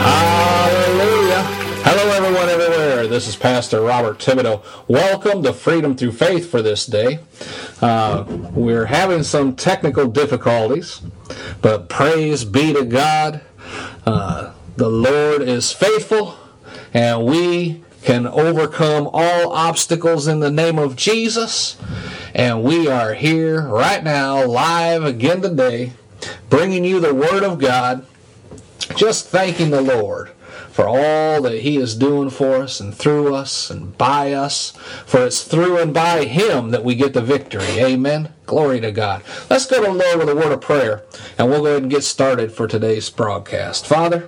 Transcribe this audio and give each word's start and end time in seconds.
Hallelujah. 0.00 1.42
Hello, 1.84 2.10
everyone, 2.12 2.48
everywhere. 2.48 3.06
This 3.06 3.28
is 3.28 3.36
Pastor 3.36 3.82
Robert 3.82 4.18
Thibodeau. 4.18 4.62
Welcome 4.88 5.42
to 5.42 5.52
Freedom 5.52 5.94
Through 5.94 6.12
Faith 6.12 6.50
for 6.50 6.62
this 6.62 6.86
day. 6.86 7.18
Uh, 7.82 8.24
we're 8.54 8.86
having 8.86 9.22
some 9.22 9.54
technical 9.54 10.06
difficulties, 10.06 11.02
but 11.60 11.90
praise 11.90 12.46
be 12.46 12.72
to 12.72 12.86
God. 12.86 13.42
Uh, 14.06 14.54
the 14.76 14.88
Lord 14.88 15.42
is 15.42 15.70
faithful, 15.70 16.34
and 16.94 17.26
we 17.26 17.84
can 18.02 18.26
overcome 18.26 19.06
all 19.12 19.52
obstacles 19.52 20.26
in 20.26 20.40
the 20.40 20.50
name 20.50 20.78
of 20.78 20.96
Jesus. 20.96 21.76
And 22.34 22.62
we 22.62 22.88
are 22.88 23.12
here 23.12 23.68
right 23.68 24.02
now, 24.02 24.46
live 24.46 25.04
again 25.04 25.42
today, 25.42 25.92
bringing 26.48 26.86
you 26.86 27.00
the 27.00 27.14
Word 27.14 27.42
of 27.42 27.58
God 27.58 28.06
just 28.96 29.28
thanking 29.28 29.70
the 29.70 29.80
Lord 29.80 30.30
for 30.70 30.86
all 30.88 31.42
that 31.42 31.60
He 31.60 31.76
is 31.76 31.94
doing 31.94 32.30
for 32.30 32.56
us 32.56 32.80
and 32.80 32.94
through 32.94 33.34
us 33.34 33.70
and 33.70 33.96
by 33.98 34.32
us. 34.32 34.70
For 35.06 35.26
it's 35.26 35.42
through 35.42 35.78
and 35.78 35.92
by 35.92 36.24
Him 36.24 36.70
that 36.70 36.84
we 36.84 36.94
get 36.94 37.12
the 37.12 37.20
victory. 37.20 37.80
Amen. 37.80 38.32
Glory 38.46 38.80
to 38.80 38.90
God. 38.90 39.22
Let's 39.48 39.66
go 39.66 39.84
to 39.84 39.92
the 39.92 39.92
Lord 39.92 40.18
with 40.18 40.28
a 40.28 40.34
word 40.34 40.52
of 40.52 40.60
prayer 40.60 41.04
and 41.38 41.48
we'll 41.48 41.60
go 41.60 41.66
ahead 41.66 41.82
and 41.82 41.90
get 41.90 42.04
started 42.04 42.52
for 42.52 42.66
today's 42.66 43.10
broadcast. 43.10 43.86
Father, 43.86 44.26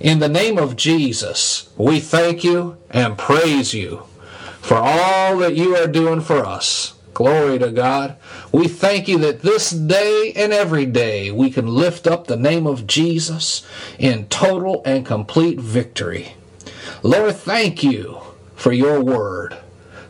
in 0.00 0.18
the 0.18 0.28
name 0.28 0.58
of 0.58 0.76
Jesus, 0.76 1.70
we 1.76 2.00
thank 2.00 2.44
you 2.44 2.76
and 2.90 3.18
praise 3.18 3.74
you 3.74 4.04
for 4.60 4.76
all 4.76 5.38
that 5.38 5.56
you 5.56 5.76
are 5.76 5.86
doing 5.86 6.20
for 6.20 6.44
us. 6.44 6.93
Glory 7.14 7.60
to 7.60 7.70
God. 7.70 8.16
We 8.50 8.66
thank 8.66 9.06
you 9.06 9.18
that 9.18 9.42
this 9.42 9.70
day 9.70 10.32
and 10.34 10.52
every 10.52 10.84
day 10.84 11.30
we 11.30 11.48
can 11.48 11.68
lift 11.68 12.08
up 12.08 12.26
the 12.26 12.36
name 12.36 12.66
of 12.66 12.88
Jesus 12.88 13.64
in 13.98 14.26
total 14.26 14.82
and 14.84 15.06
complete 15.06 15.60
victory. 15.60 16.34
Lord, 17.04 17.36
thank 17.36 17.84
you 17.84 18.20
for 18.56 18.72
your 18.72 19.00
word 19.00 19.56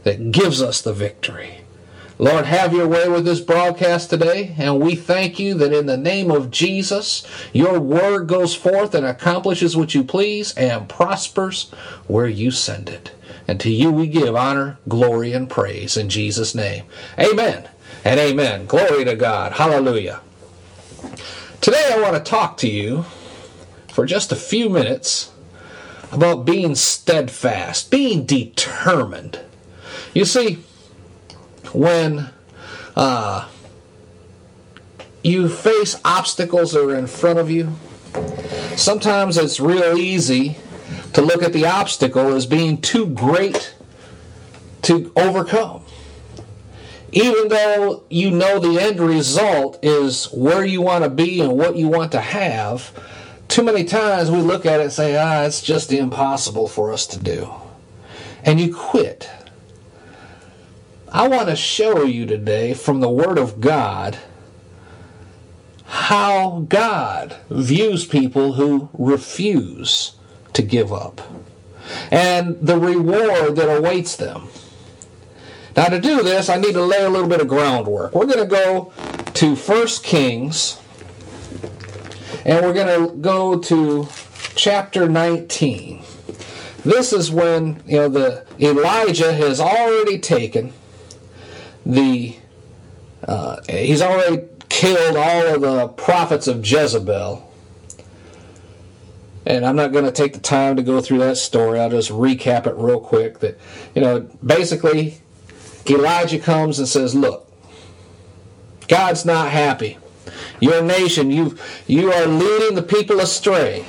that 0.05 0.33
gives 0.33 0.63
us 0.63 0.81
the 0.81 0.95
victory. 0.95 1.61
Lord, 2.19 2.47
have 2.47 2.73
your 2.73 2.87
way 2.87 3.09
with 3.09 3.25
this 3.25 3.41
broadcast 3.41 4.09
today, 4.09 4.55
and 4.57 4.81
we 4.81 4.95
thank 4.95 5.39
you 5.39 5.55
that 5.55 5.73
in 5.73 5.87
the 5.87 5.97
name 5.97 6.31
of 6.31 6.51
Jesus, 6.51 7.27
your 7.53 7.81
word 7.81 8.29
goes 8.29 8.55
forth 8.55 8.95
and 8.95 9.05
accomplishes 9.05 9.77
what 9.77 9.95
you 9.95 10.05
please 10.05 10.55
and 10.55 10.89
prospers 10.89 11.71
where 12.07 12.29
you 12.29 12.53
send 12.53 12.89
it. 12.89 13.11
And 13.47 13.61
to 13.61 13.71
you 13.71 13.91
we 13.91 14.07
give 14.07 14.35
honor, 14.35 14.79
glory, 14.89 15.33
and 15.33 15.49
praise 15.49 15.97
in 15.97 16.09
Jesus' 16.09 16.55
name. 16.55 16.85
Amen 17.19 17.69
and 18.05 18.21
amen. 18.21 18.67
Glory 18.67 19.05
to 19.05 19.15
God. 19.15 19.53
Hallelujah. 19.53 20.21
Today 21.61 21.93
I 21.95 22.01
want 22.01 22.15
to 22.15 22.31
talk 22.31 22.57
to 22.59 22.69
you 22.69 23.05
for 23.89 24.07
just 24.07 24.33
a 24.33 24.37
few 24.37 24.69
minutes 24.69 25.31
about 26.13 26.45
being 26.45 26.75
steadfast, 26.75 27.91
being 27.91 28.25
determined. 28.25 29.41
You 30.13 30.25
see, 30.25 30.63
when 31.73 32.31
uh, 32.95 33.49
you 35.23 35.49
face 35.49 36.01
obstacles 36.05 36.73
that 36.73 36.83
are 36.83 36.97
in 36.97 37.07
front 37.07 37.39
of 37.39 37.51
you, 37.51 37.73
sometimes 38.77 39.37
it's 39.37 39.59
real 39.59 39.97
easy 39.99 40.57
to 41.15 41.23
look 41.23 41.43
at 41.43 41.53
the 41.53 41.67
obstacle 41.67 42.35
as 42.35 42.45
being 42.45 42.81
too 42.81 43.07
great 43.07 43.75
to 44.83 45.13
overcome. 45.17 45.83
Even 47.13 47.49
though 47.49 48.03
you 48.11 48.31
know 48.31 48.59
the 48.59 48.81
end 48.81 48.99
result 49.01 49.79
is 49.83 50.27
where 50.33 50.65
you 50.65 50.83
want 50.83 51.05
to 51.05 51.11
be 51.11 51.41
and 51.41 51.57
what 51.57 51.77
you 51.77 51.89
want 51.89 52.13
to 52.13 52.21
have, 52.21 52.93
too 53.47 53.63
many 53.63 53.85
times 53.85 54.31
we 54.31 54.39
look 54.39 54.67
at 54.67 54.81
it 54.81 54.85
and 54.85 54.93
say, 54.93 55.17
ah, 55.17 55.45
it's 55.45 55.63
just 55.63 55.93
impossible 55.93 56.67
for 56.67 56.93
us 56.93 57.07
to 57.07 57.21
do. 57.21 57.49
And 58.43 58.61
you 58.61 58.75
quit. 58.75 59.31
I 61.09 61.29
want 61.29 61.49
to 61.49 61.55
show 61.55 62.03
you 62.03 62.27
today 62.27 62.75
from 62.75 62.99
the 62.99 63.09
Word 63.09 63.39
of 63.39 63.61
God 63.61 64.19
how 65.85 66.67
God 66.69 67.37
views 67.49 68.05
people 68.05 68.55
who 68.55 68.89
refuse 68.93 70.17
to 70.55 70.63
give 70.63 70.93
up 70.93 71.21
and 72.11 72.59
the 72.61 72.79
reward 72.79 73.57
that 73.57 73.77
awaits 73.77 74.17
them. 74.17 74.49
Now, 75.77 75.87
to 75.87 76.01
do 76.01 76.23
this, 76.23 76.49
I 76.49 76.57
need 76.57 76.75
to 76.75 76.83
lay 76.83 77.03
a 77.03 77.11
little 77.11 77.29
bit 77.29 77.41
of 77.41 77.49
groundwork. 77.49 78.15
We're 78.15 78.27
going 78.27 78.39
to 78.39 78.47
go 78.47 78.93
to 79.35 79.57
1 79.57 79.87
Kings, 80.03 80.81
and 82.45 82.65
we're 82.65 82.73
going 82.73 83.09
to 83.09 83.17
go 83.17 83.59
to 83.59 84.09
chapter 84.55 85.09
19. 85.09 86.05
This 86.85 87.13
is 87.13 87.31
when 87.31 87.83
you 87.87 87.97
know 87.97 88.09
the 88.09 88.45
Elijah 88.61 89.33
has 89.33 89.59
already 89.59 90.19
taken 90.19 90.73
the 91.87 92.37
uh, 93.27 93.63
he's 93.69 94.03
already 94.03 94.47
killed 94.69 95.17
all 95.17 95.55
of 95.55 95.61
the 95.63 95.89
prophets 95.89 96.47
of 96.47 96.65
Jezebel 96.65 97.51
and 99.47 99.65
I'm 99.67 99.77
not 99.77 99.93
going 99.93 100.05
to 100.05 100.13
take 100.13 100.33
the 100.33 100.41
time 100.41 100.77
to 100.77 100.83
go 100.83 101.01
through 101.01 101.19
that 101.19 101.37
story. 101.37 101.79
I'll 101.79 101.91
just 101.91 102.11
recap 102.11 102.67
it 102.67 102.75
real 102.77 103.01
quick. 103.01 103.41
That 103.41 103.59
you 103.95 104.03
know, 104.03 104.21
basically, 104.45 105.21
Elijah 105.89 106.39
comes 106.39 106.79
and 106.79 106.89
says, 106.89 107.15
"Look, 107.15 107.51
God's 108.89 109.25
not 109.25 109.51
happy. 109.51 109.99
Your 110.61 110.83
nation, 110.83 111.31
you 111.31 111.57
you 111.87 112.13
are 112.13 112.27
leading 112.27 112.75
the 112.75 112.83
people 112.83 113.21
astray. 113.21 113.85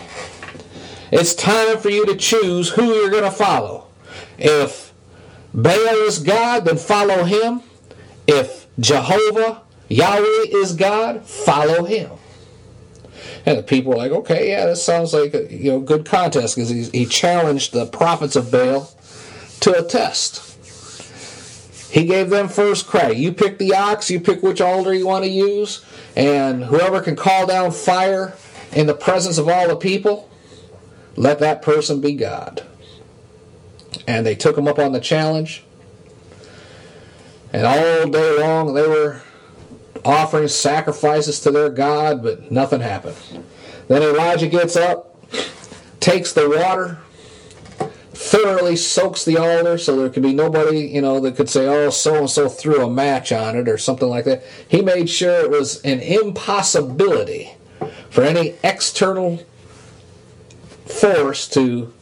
It's 1.12 1.34
time 1.34 1.78
for 1.78 1.90
you 1.90 2.06
to 2.08 2.16
choose 2.16 2.69
who 2.69 2.94
you're 2.94 3.12
going 3.12 3.24
to 3.24 3.31
follow. 3.31 3.88
If 4.38 4.94
Baal 5.54 6.08
is 6.08 6.19
God, 6.19 6.66
then 6.66 6.78
follow 6.78 7.24
him. 7.24 7.62
If 8.28 8.68
Jehovah 8.80 9.62
Yahweh 9.88 10.48
is 10.50 10.74
God, 10.74 11.24
follow 11.25 11.86
him." 11.86 12.10
And 13.45 13.59
the 13.59 13.63
people 13.63 13.92
were 13.92 13.97
like, 13.97 14.12
okay, 14.12 14.50
yeah, 14.50 14.65
this 14.65 14.83
sounds 14.83 15.13
like 15.13 15.33
a 15.33 15.53
you 15.53 15.71
know 15.71 15.80
good 15.80 16.06
contest 16.06 16.56
because 16.56 16.69
he, 16.69 16.83
he 16.86 17.06
challenged 17.06 17.74
the 17.74 17.86
prophets 17.86 18.36
of 18.36 18.51
Baal 18.51 18.92
to 19.62 19.77
a 19.77 19.83
test. 19.83 20.42
He 21.92 22.06
gave 22.06 22.30
them 22.30 22.50
first 22.50 22.88
credit. 22.88 23.18
You 23.18 23.31
pick 23.31 23.57
the 23.57 23.74
ox, 23.74 24.09
you 24.09 24.19
pick 24.19 24.42
which 24.44 24.59
altar 24.59 24.94
you 24.94 25.07
want 25.07 25.24
to 25.24 25.30
use, 25.30 25.86
and 26.15 26.65
whoever 26.65 27.01
can 27.01 27.15
call 27.15 27.45
down 27.45 27.71
fire 27.71 28.36
in 28.74 28.88
the 28.88 28.94
presence 28.94 29.38
of 29.38 29.48
all 29.48 29.69
the 29.69 29.75
people, 29.75 30.30
let 31.15 31.39
that 31.39 31.62
person 31.62 32.01
be 32.01 32.13
God. 32.13 32.63
And 34.07 34.25
they 34.25 34.36
took 34.36 34.57
him 34.57 34.68
up 34.68 34.77
on 34.77 34.91
the 34.91 35.00
challenge. 35.00 35.63
And 37.53 37.65
all 37.65 38.09
day 38.09 38.39
long 38.39 38.74
they 38.74 38.86
were 38.86 39.21
offering 40.06 40.48
sacrifices 40.48 41.40
to 41.42 41.52
their 41.52 41.69
God, 41.69 42.22
but 42.24 42.52
nothing 42.52 42.81
happened. 42.81 43.16
Then 43.88 44.04
Elijah 44.04 44.48
gets 44.48 44.75
up, 44.75 45.19
takes 46.00 46.31
the 46.31 46.50
water, 46.50 47.00
thoroughly 48.16 48.75
soaks 48.75 49.25
the 49.25 49.38
altar 49.38 49.78
so 49.78 49.98
there 49.98 50.10
could 50.10 50.24
be 50.24 50.34
nobody, 50.34 50.88
you 50.88 51.02
know, 51.02 51.19
that 51.19 51.36
could 51.36 51.50
say, 51.50 51.68
oh, 51.68 51.90
so 51.90 52.16
and 52.16 52.30
so 52.30 52.48
threw 52.48 52.86
a 52.86 52.90
match 52.90 53.31
on 53.31 53.57
it 53.57 53.68
or 53.68 53.78
something 53.78 54.07
like 54.07 54.25
that. 54.25 54.44
He 54.68 54.81
made 54.81 55.10
sure 55.10 55.42
it 55.42 55.50
was 55.50 55.81
an 55.81 56.00
impossibility 56.00 57.51
for 58.10 58.24
any 58.24 58.56
external 58.63 59.44
force 60.86 61.48
to 61.50 61.94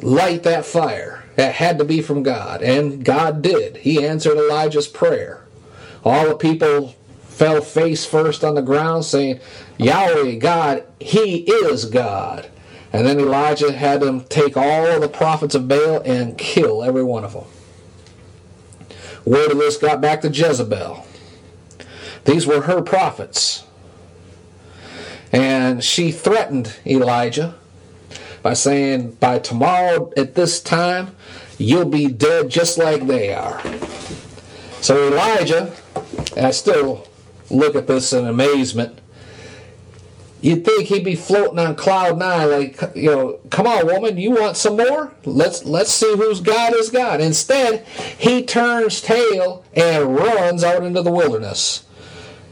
light 0.00 0.42
that 0.42 0.64
fire. 0.64 1.24
It 1.36 1.52
had 1.52 1.78
to 1.78 1.84
be 1.84 2.02
from 2.02 2.22
God, 2.22 2.62
and 2.62 3.04
God 3.04 3.42
did. 3.42 3.78
He 3.78 4.04
answered 4.04 4.38
Elijah's 4.38 4.88
prayer. 4.88 5.44
All 6.02 6.28
the 6.28 6.36
people 6.36 6.95
fell 7.36 7.60
face 7.60 8.06
first 8.06 8.42
on 8.42 8.54
the 8.54 8.62
ground, 8.62 9.04
saying, 9.04 9.38
Yahweh, 9.76 10.36
God, 10.36 10.84
He 10.98 11.40
is 11.40 11.84
God. 11.84 12.48
And 12.94 13.06
then 13.06 13.20
Elijah 13.20 13.72
had 13.72 14.00
them 14.00 14.24
take 14.24 14.56
all 14.56 14.98
the 14.98 15.08
prophets 15.08 15.54
of 15.54 15.68
Baal 15.68 16.00
and 16.00 16.38
kill 16.38 16.82
every 16.82 17.02
one 17.02 17.24
of 17.24 17.34
them. 17.34 17.44
Word 19.26 19.52
of 19.52 19.58
this 19.58 19.76
got 19.76 20.00
back 20.00 20.22
to 20.22 20.30
Jezebel. 20.30 21.04
These 22.24 22.46
were 22.46 22.62
her 22.62 22.80
prophets. 22.80 23.64
And 25.30 25.84
she 25.84 26.12
threatened 26.12 26.74
Elijah 26.86 27.54
by 28.42 28.54
saying, 28.54 29.10
By 29.20 29.40
tomorrow 29.40 30.10
at 30.16 30.36
this 30.36 30.62
time, 30.62 31.14
you'll 31.58 31.84
be 31.84 32.06
dead 32.06 32.48
just 32.48 32.78
like 32.78 33.06
they 33.06 33.34
are. 33.34 33.60
So 34.80 35.08
Elijah, 35.08 35.74
I 36.36 36.52
still 36.52 37.06
look 37.50 37.74
at 37.74 37.86
this 37.86 38.12
in 38.12 38.26
amazement. 38.26 39.00
You'd 40.40 40.64
think 40.64 40.88
he'd 40.88 41.04
be 41.04 41.16
floating 41.16 41.58
on 41.58 41.74
cloud 41.74 42.18
nine, 42.18 42.50
like 42.50 42.80
you 42.94 43.10
know, 43.10 43.40
come 43.50 43.66
on, 43.66 43.86
woman, 43.86 44.18
you 44.18 44.30
want 44.30 44.56
some 44.56 44.76
more? 44.76 45.12
Let's 45.24 45.64
let's 45.64 45.90
see 45.90 46.14
whose 46.16 46.40
God 46.40 46.74
is 46.74 46.90
God. 46.90 47.20
Instead, 47.20 47.84
he 48.18 48.44
turns 48.44 49.00
tail 49.00 49.64
and 49.74 50.14
runs 50.14 50.62
out 50.62 50.84
into 50.84 51.02
the 51.02 51.10
wilderness. 51.10 51.84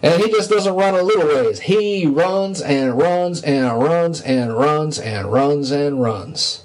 And 0.03 0.23
he 0.23 0.31
just 0.31 0.51
doesn't 0.51 0.75
run 0.75 0.95
a 0.95 1.03
little 1.03 1.27
ways. 1.27 1.61
He 1.61 2.07
runs 2.07 2.61
and 2.61 2.99
runs 2.99 3.43
and 3.43 3.79
runs 3.79 4.21
and 4.21 4.55
runs 4.55 4.99
and 4.99 5.33
runs 5.33 5.71
and 5.71 6.03
runs. 6.03 6.63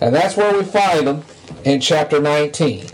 And 0.00 0.14
that's 0.14 0.36
where 0.36 0.52
we 0.52 0.64
find 0.64 1.06
him 1.06 1.22
in 1.64 1.80
chapter 1.80 2.20
19. 2.20 2.86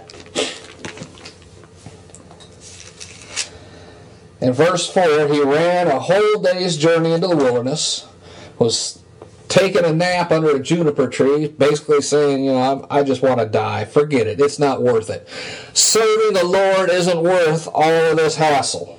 In 4.43 4.53
verse 4.53 4.93
4, 4.93 5.29
he 5.29 5.41
ran 5.41 5.87
a 5.87 6.01
whole 6.01 6.43
day's 6.43 6.77
journey 6.77 7.13
into 7.13 7.29
the 7.29 7.37
wilderness, 7.37 8.09
was 8.59 9.01
taking 9.47 9.85
a 9.85 9.93
nap 9.93 10.33
under 10.33 10.57
a 10.57 10.59
juniper 10.59 11.07
tree, 11.07 11.47
basically 11.47 12.01
saying, 12.01 12.45
you 12.45 12.51
know, 12.51 12.85
I, 12.91 12.99
I 12.99 13.03
just 13.05 13.23
want 13.23 13.39
to 13.39 13.47
die. 13.47 13.85
Forget 13.85 14.27
it. 14.27 14.41
It's 14.41 14.59
not 14.59 14.83
worth 14.83 15.11
it. 15.11 15.29
Serving 15.75 16.33
the 16.33 16.45
Lord 16.45 16.91
isn't 16.91 17.23
worth 17.23 17.69
all 17.73 18.11
of 18.11 18.17
this 18.17 18.35
hassle. 18.35 18.99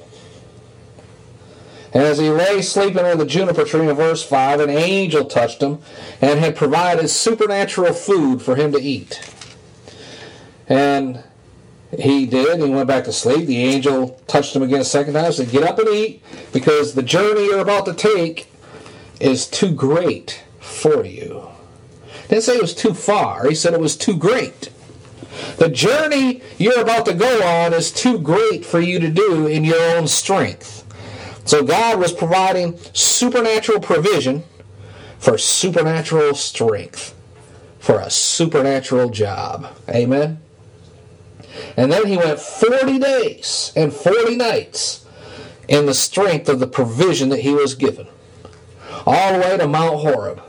And 1.91 2.03
as 2.03 2.19
he 2.19 2.29
lay 2.29 2.61
sleeping 2.61 2.99
under 2.99 3.25
the 3.25 3.29
juniper 3.29 3.65
tree 3.65 3.89
in 3.89 3.95
verse 3.97 4.23
5, 4.23 4.61
an 4.61 4.69
angel 4.69 5.25
touched 5.25 5.61
him 5.61 5.79
and 6.21 6.39
had 6.39 6.55
provided 6.55 7.09
supernatural 7.09 7.91
food 7.91 8.41
for 8.41 8.55
him 8.55 8.71
to 8.71 8.81
eat. 8.81 9.29
And 10.69 11.21
he 11.99 12.25
did. 12.25 12.59
He 12.59 12.69
went 12.69 12.87
back 12.87 13.03
to 13.05 13.13
sleep. 13.13 13.45
The 13.45 13.63
angel 13.63 14.19
touched 14.27 14.55
him 14.55 14.63
again 14.63 14.81
a 14.81 14.85
second 14.85 15.13
time. 15.13 15.31
Said, 15.31 15.51
"Get 15.51 15.63
up 15.63 15.79
and 15.79 15.89
eat, 15.89 16.21
because 16.51 16.93
the 16.93 17.03
journey 17.03 17.45
you're 17.45 17.59
about 17.59 17.85
to 17.85 17.93
take 17.93 18.47
is 19.19 19.47
too 19.47 19.71
great 19.71 20.41
for 20.59 21.05
you." 21.05 21.49
Didn't 22.29 22.43
say 22.43 22.55
it 22.55 22.61
was 22.61 22.73
too 22.73 22.93
far. 22.93 23.47
He 23.47 23.55
said 23.55 23.73
it 23.73 23.79
was 23.79 23.95
too 23.95 24.15
great. 24.15 24.69
The 25.57 25.69
journey 25.69 26.41
you're 26.57 26.79
about 26.79 27.05
to 27.05 27.13
go 27.13 27.43
on 27.43 27.73
is 27.73 27.91
too 27.91 28.19
great 28.19 28.65
for 28.65 28.79
you 28.79 28.99
to 28.99 29.09
do 29.09 29.47
in 29.47 29.63
your 29.63 29.81
own 29.95 30.07
strength. 30.07 30.83
So 31.45 31.63
God 31.63 31.99
was 31.99 32.13
providing 32.13 32.77
supernatural 32.93 33.79
provision 33.79 34.43
for 35.19 35.37
supernatural 35.37 36.35
strength, 36.35 37.13
for 37.79 37.99
a 37.99 38.09
supernatural 38.09 39.09
job. 39.09 39.67
Amen. 39.89 40.39
And 41.77 41.91
then 41.91 42.07
he 42.07 42.17
went 42.17 42.39
40 42.39 42.99
days 42.99 43.71
and 43.75 43.93
40 43.93 44.35
nights 44.35 45.05
in 45.67 45.85
the 45.85 45.93
strength 45.93 46.49
of 46.49 46.59
the 46.59 46.67
provision 46.67 47.29
that 47.29 47.39
he 47.39 47.53
was 47.53 47.75
given, 47.75 48.07
all 49.05 49.33
the 49.33 49.39
way 49.39 49.57
to 49.57 49.67
Mount 49.67 49.99
Horeb. 49.99 50.41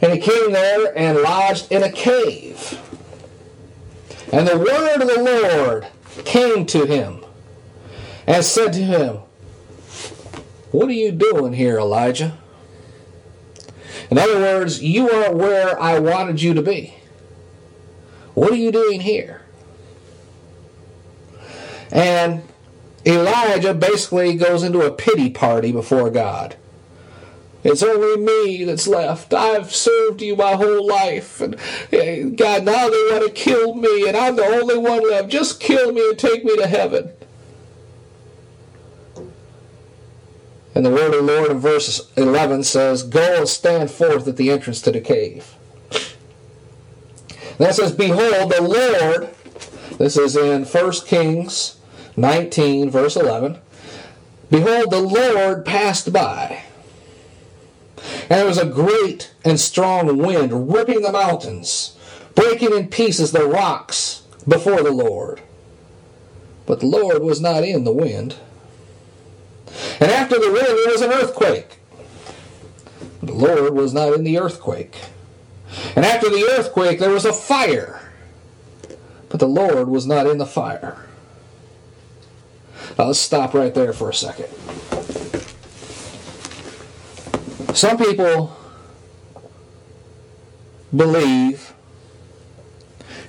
And 0.00 0.12
he 0.12 0.18
came 0.18 0.52
there 0.52 0.96
and 0.96 1.18
lodged 1.18 1.72
in 1.72 1.82
a 1.82 1.90
cave. 1.90 2.80
And 4.32 4.46
the 4.46 4.58
word 4.58 5.02
of 5.02 5.08
the 5.08 5.22
Lord 5.22 5.88
came 6.24 6.66
to 6.66 6.84
him 6.86 7.24
and 8.26 8.44
said 8.44 8.72
to 8.74 8.80
him, 8.80 9.18
What 10.70 10.88
are 10.88 10.92
you 10.92 11.10
doing 11.10 11.54
here, 11.54 11.78
Elijah? 11.78 12.38
In 14.10 14.18
other 14.18 14.38
words, 14.38 14.82
you 14.82 15.10
aren't 15.10 15.36
where 15.36 15.80
I 15.80 15.98
wanted 15.98 16.40
you 16.40 16.54
to 16.54 16.62
be. 16.62 16.97
What 18.38 18.52
are 18.52 18.56
you 18.56 18.70
doing 18.70 19.00
here? 19.00 19.42
And 21.90 22.44
Elijah 23.04 23.74
basically 23.74 24.36
goes 24.36 24.62
into 24.62 24.82
a 24.82 24.92
pity 24.92 25.28
party 25.28 25.72
before 25.72 26.08
God. 26.08 26.54
It's 27.64 27.82
only 27.82 28.16
me 28.24 28.62
that's 28.62 28.86
left. 28.86 29.34
I've 29.34 29.74
served 29.74 30.22
you 30.22 30.36
my 30.36 30.52
whole 30.52 30.86
life. 30.86 31.40
And 31.40 31.56
eh, 31.90 32.22
God, 32.22 32.64
now 32.64 32.88
they 32.88 33.10
want 33.10 33.26
to 33.26 33.32
kill 33.34 33.74
me, 33.74 34.06
and 34.06 34.16
I'm 34.16 34.36
the 34.36 34.44
only 34.44 34.78
one 34.78 35.10
left. 35.10 35.30
Just 35.30 35.58
kill 35.58 35.90
me 35.90 36.08
and 36.08 36.16
take 36.16 36.44
me 36.44 36.56
to 36.58 36.68
heaven. 36.68 37.10
And 40.76 40.86
the 40.86 40.90
word 40.90 41.12
of 41.12 41.26
the 41.26 41.32
Lord 41.32 41.50
in 41.50 41.58
verse 41.58 42.08
11 42.16 42.62
says, 42.62 43.02
Go 43.02 43.38
and 43.38 43.48
stand 43.48 43.90
forth 43.90 44.28
at 44.28 44.36
the 44.36 44.52
entrance 44.52 44.80
to 44.82 44.92
the 44.92 45.00
cave. 45.00 45.57
That 47.58 47.74
says, 47.74 47.92
Behold, 47.92 48.52
the 48.52 48.62
Lord, 48.62 49.34
this 49.98 50.16
is 50.16 50.36
in 50.36 50.64
1 50.64 50.92
Kings 51.06 51.78
19, 52.16 52.90
verse 52.90 53.16
11. 53.16 53.58
Behold, 54.50 54.90
the 54.90 55.00
Lord 55.00 55.64
passed 55.64 56.12
by. 56.12 56.62
And 58.22 58.40
there 58.40 58.46
was 58.46 58.58
a 58.58 58.66
great 58.66 59.34
and 59.44 59.58
strong 59.58 60.18
wind 60.18 60.72
ripping 60.72 61.02
the 61.02 61.12
mountains, 61.12 61.96
breaking 62.34 62.74
in 62.74 62.88
pieces 62.88 63.32
the 63.32 63.46
rocks 63.46 64.22
before 64.46 64.82
the 64.82 64.92
Lord. 64.92 65.40
But 66.66 66.80
the 66.80 66.86
Lord 66.86 67.22
was 67.22 67.40
not 67.40 67.64
in 67.64 67.84
the 67.84 67.92
wind. 67.92 68.36
And 70.00 70.10
after 70.10 70.38
the 70.38 70.52
wind, 70.52 70.66
there 70.66 70.92
was 70.92 71.02
an 71.02 71.12
earthquake. 71.12 71.78
The 73.22 73.34
Lord 73.34 73.74
was 73.74 73.92
not 73.92 74.12
in 74.14 74.24
the 74.24 74.38
earthquake. 74.38 74.96
And 75.94 76.04
after 76.04 76.28
the 76.30 76.44
earthquake, 76.56 76.98
there 76.98 77.10
was 77.10 77.24
a 77.24 77.32
fire. 77.32 78.00
But 79.28 79.40
the 79.40 79.48
Lord 79.48 79.88
was 79.88 80.06
not 80.06 80.26
in 80.26 80.38
the 80.38 80.46
fire. 80.46 81.04
Now 82.98 83.06
let's 83.06 83.18
stop 83.18 83.54
right 83.54 83.74
there 83.74 83.92
for 83.92 84.10
a 84.10 84.14
second. 84.14 84.48
Some 87.74 87.98
people 87.98 88.56
believe, 90.94 91.74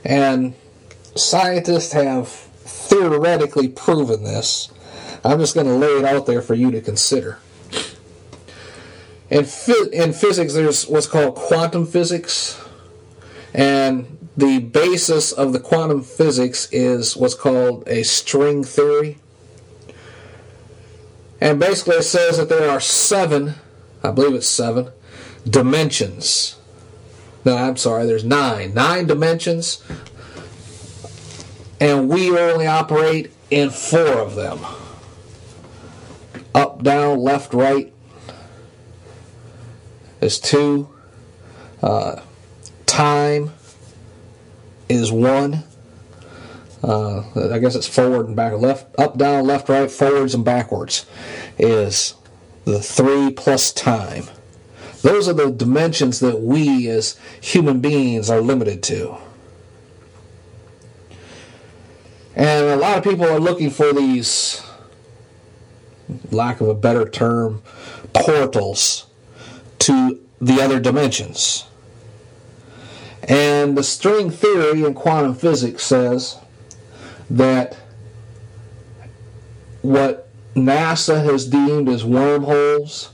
and 0.04 0.56
scientists 1.16 1.92
have 1.92 2.28
theoretically 2.30 3.68
proven 3.68 4.24
this. 4.24 4.72
I'm 5.24 5.40
just 5.40 5.54
going 5.54 5.68
to 5.68 5.74
lay 5.74 6.00
it 6.00 6.06
out 6.06 6.26
there 6.26 6.42
for 6.42 6.56
you 6.56 6.72
to 6.72 6.82
consider 6.82 7.40
in, 9.30 9.46
in 9.94 10.14
physics, 10.14 10.54
there's 10.54 10.88
what's 10.88 11.08
called 11.08 11.36
quantum 11.36 11.86
physics, 11.86 12.60
and 13.54 14.18
the 14.36 14.60
basis 14.60 15.32
of 15.32 15.54
the 15.54 15.60
quantum 15.60 16.02
physics 16.02 16.68
is 16.72 17.16
what's 17.16 17.36
called 17.36 17.88
a 17.88 18.04
string 18.04 18.64
theory. 18.64 19.18
And 21.42 21.60
basically, 21.60 21.98
it 21.98 22.04
says 22.04 22.38
that 22.38 22.50
there 22.50 22.70
are 22.70 22.80
seven, 22.80 23.56
I 24.04 24.12
believe 24.12 24.34
it's 24.34 24.48
seven, 24.48 24.90
dimensions. 25.48 26.58
No, 27.46 27.56
I'm 27.56 27.78
sorry, 27.78 28.06
there's 28.06 28.26
nine. 28.26 28.74
Nine 28.74 29.08
dimensions, 29.08 29.84
and 31.80 32.10
we 32.10 32.38
only 32.38 32.68
operate 32.68 33.32
in 33.50 33.70
four 33.70 34.20
of 34.20 34.36
them 34.36 34.60
up, 36.54 36.84
down, 36.84 37.20
left, 37.20 37.54
right, 37.54 37.94
is 40.22 40.40
two. 40.40 40.90
Uh, 41.82 42.22
time 42.86 43.52
is 44.88 45.12
one. 45.12 45.64
Uh, 46.84 47.24
I 47.52 47.60
guess 47.60 47.76
it's 47.76 47.88
forward 47.88 48.28
and 48.28 48.36
back, 48.36 48.54
left, 48.54 48.98
up, 48.98 49.18
down, 49.18 49.46
left, 49.46 49.68
right, 49.68 49.92
forwards 49.92 50.34
and 50.34 50.46
backwards 50.46 51.06
is 51.58 52.16
the 52.64 52.82
three 52.82 53.32
plus 53.32 53.74
time. 53.74 54.26
Those 55.02 55.28
are 55.28 55.34
the 55.34 55.52
dimensions 55.52 56.20
that 56.20 56.42
we 56.42 56.90
as 56.90 57.18
human 57.42 57.80
beings 57.80 58.30
are 58.30 58.42
limited 58.42 58.82
to. 58.84 59.18
And 62.36 62.68
a 62.68 62.78
lot 62.78 62.98
of 62.98 63.04
people 63.04 63.26
are 63.26 63.40
looking 63.40 63.70
for 63.70 63.92
these, 63.92 64.62
lack 66.32 66.62
of 66.62 66.70
a 66.70 66.76
better 66.76 67.08
term, 67.10 67.62
portals 68.14 69.06
to 69.80 70.20
the 70.40 70.62
other 70.62 70.80
dimensions. 70.80 71.66
And 73.24 73.78
the 73.78 73.84
string 73.84 74.32
theory 74.32 74.84
in 74.84 74.94
quantum 74.94 75.36
physics 75.36 75.84
says 75.84 76.38
that 77.30 77.78
what 79.82 80.30
NASA 80.56 81.24
has 81.24 81.48
deemed 81.48 81.90
as 81.90 82.04
wormholes 82.04 83.12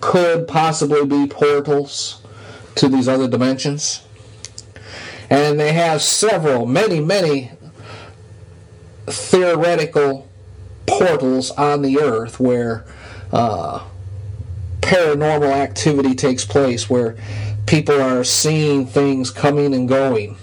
could 0.00 0.48
possibly 0.48 1.06
be 1.06 1.26
portals 1.26 2.20
to 2.74 2.88
these 2.88 3.08
other 3.08 3.28
dimensions. 3.28 4.02
And 5.30 5.58
they 5.58 5.72
have 5.72 6.02
several, 6.02 6.66
many, 6.66 7.00
many 7.00 7.52
theoretical 9.06 10.28
portals 10.86 11.50
on 11.52 11.82
the 11.82 11.98
earth 12.00 12.38
where 12.38 12.84
uh, 13.32 13.84
paranormal 14.84 15.50
activity 15.50 16.14
takes 16.14 16.44
place, 16.44 16.90
where 16.90 17.16
people 17.66 18.00
are 18.00 18.22
seeing 18.22 18.86
things 18.86 19.30
coming 19.30 19.74
and 19.74 19.88
going. 19.88 20.36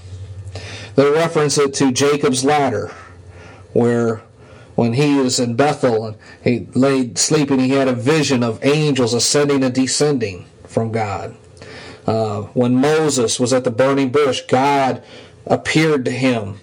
They 0.96 1.10
reference 1.10 1.60
it 1.60 1.76
to 1.76 1.92
Jacob's 1.92 2.44
ladder, 2.44 2.92
where 3.74 4.24
when 4.74 4.94
he 4.94 5.16
was 5.16 5.40
in 5.40 5.56
Bethel 5.56 6.08
and 6.08 6.18
he 6.44 6.68
laid 6.74 7.20
sleeping, 7.20 7.60
he 7.60 7.70
had 7.70 7.88
a 7.88 7.94
vision 7.94 8.42
of 8.42 8.64
angels 8.66 9.14
ascending 9.14 9.64
and 9.64 9.76
descending 9.76 10.48
from 10.66 10.92
God. 10.92 11.36
Uh, 12.08 12.42
when 12.54 12.76
Moses 12.76 13.40
was 13.40 13.54
at 13.54 13.64
the 13.64 13.70
burning 13.70 14.10
bush, 14.10 14.42
God 14.48 15.04
appeared 15.46 16.04
to 16.06 16.12
him 16.12 16.60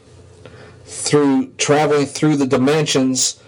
through 0.84 1.52
traveling 1.58 2.06
through 2.06 2.36
the 2.36 2.46
dimensions 2.46 3.40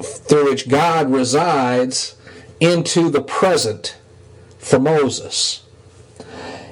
through 0.00 0.50
which 0.50 0.68
God 0.68 1.10
resides 1.12 2.16
into 2.60 3.10
the 3.10 3.22
present 3.22 3.96
for 4.58 4.78
Moses. 4.78 5.64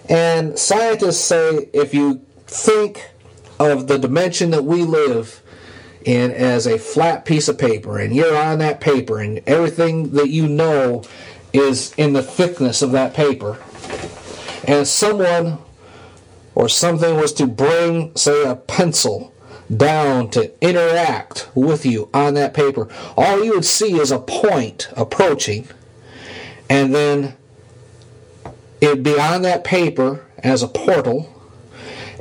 And 0.08 0.58
scientists 0.58 1.20
say 1.20 1.68
if 1.72 1.92
you 1.92 2.24
think 2.46 3.10
of 3.58 3.88
the 3.88 3.98
dimension 3.98 4.50
that 4.50 4.64
we 4.64 4.82
live 4.84 5.42
in 6.04 6.30
as 6.30 6.66
a 6.66 6.78
flat 6.78 7.24
piece 7.24 7.48
of 7.48 7.58
paper, 7.58 7.98
and 7.98 8.14
you're 8.14 8.36
on 8.36 8.58
that 8.58 8.80
paper, 8.80 9.18
and 9.18 9.42
everything 9.46 10.12
that 10.12 10.28
you 10.28 10.46
know 10.46 11.02
is 11.52 11.92
in 11.96 12.12
the 12.12 12.22
thickness 12.22 12.82
of 12.82 12.92
that 12.92 13.14
paper, 13.14 13.58
and 14.66 14.86
someone 14.86 15.58
or 16.54 16.68
something 16.68 17.16
was 17.16 17.32
to 17.34 17.46
bring, 17.46 18.14
say, 18.16 18.44
a 18.44 18.56
pencil 18.56 19.32
down 19.76 20.30
to 20.30 20.50
interact 20.64 21.48
with 21.54 21.84
you 21.84 22.08
on 22.14 22.34
that 22.34 22.54
paper, 22.54 22.88
all 23.16 23.44
you 23.44 23.52
would 23.52 23.64
see 23.64 23.98
is 23.98 24.10
a 24.10 24.18
point 24.18 24.88
approaching, 24.96 25.68
and 26.68 26.94
then 26.94 27.36
it'd 28.80 29.02
be 29.02 29.18
on 29.18 29.42
that 29.42 29.64
paper 29.64 30.24
as 30.38 30.62
a 30.62 30.68
portal, 30.68 31.42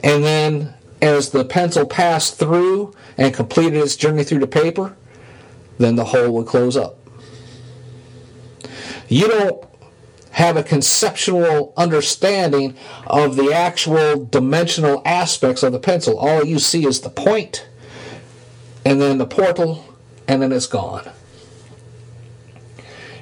and 0.04 0.24
then 0.24 0.74
as 1.02 1.30
the 1.30 1.46
pencil 1.46 1.86
passed 1.86 2.40
through 2.40 2.94
and 3.18 3.34
completed 3.34 3.76
its 3.76 3.96
journey 3.96 4.24
through 4.24 4.40
the 4.40 4.48
paper, 4.48 4.96
then 5.78 5.96
the 5.96 6.06
hole 6.06 6.32
would 6.32 6.48
close 6.48 6.76
up. 6.76 6.98
You 9.08 9.28
don't 9.28 9.64
have 10.32 10.58
a 10.58 10.64
conceptual 10.64 11.74
understanding 11.78 12.76
of 13.08 13.36
the 13.36 13.52
actual 13.54 14.26
dimensional 14.26 15.02
aspects 15.06 15.64
of 15.64 15.72
the 15.72 15.80
pencil. 15.80 16.18
All 16.18 16.44
you 16.44 16.60
see 16.60 16.86
is 16.86 17.02
the 17.02 17.10
point, 17.10 17.68
and 18.86 19.02
then 19.02 19.18
the 19.18 19.26
portal, 19.26 19.96
and 20.28 20.42
then 20.42 20.52
it's 20.52 20.68
gone. 20.68 21.10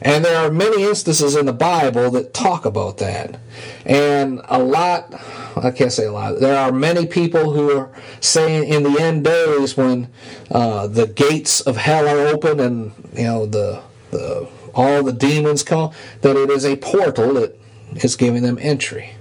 And 0.01 0.23
there 0.23 0.37
are 0.37 0.51
many 0.51 0.83
instances 0.83 1.35
in 1.35 1.45
the 1.45 1.53
Bible 1.53 2.11
that 2.11 2.33
talk 2.33 2.65
about 2.65 2.97
that. 2.97 3.39
And 3.85 4.41
a 4.45 4.59
lot, 4.59 5.13
I 5.55 5.71
can't 5.71 5.91
say 5.91 6.05
a 6.05 6.11
lot, 6.11 6.39
there 6.39 6.57
are 6.57 6.71
many 6.71 7.05
people 7.05 7.53
who 7.53 7.77
are 7.77 7.91
saying 8.19 8.71
in 8.71 8.83
the 8.83 9.01
end 9.01 9.23
days 9.23 9.77
when 9.77 10.09
uh, 10.51 10.87
the 10.87 11.07
gates 11.07 11.61
of 11.61 11.77
hell 11.77 12.07
are 12.07 12.27
open 12.27 12.59
and, 12.59 12.91
you 13.13 13.23
know, 13.23 13.45
the, 13.45 13.81
the 14.11 14.47
all 14.75 15.03
the 15.03 15.13
demons 15.13 15.63
come, 15.63 15.91
that 16.21 16.35
it 16.35 16.49
is 16.49 16.65
a 16.65 16.75
portal 16.75 17.35
that 17.35 17.57
is 17.95 18.15
giving 18.15 18.43
them 18.43 18.57
entry. 18.61 19.11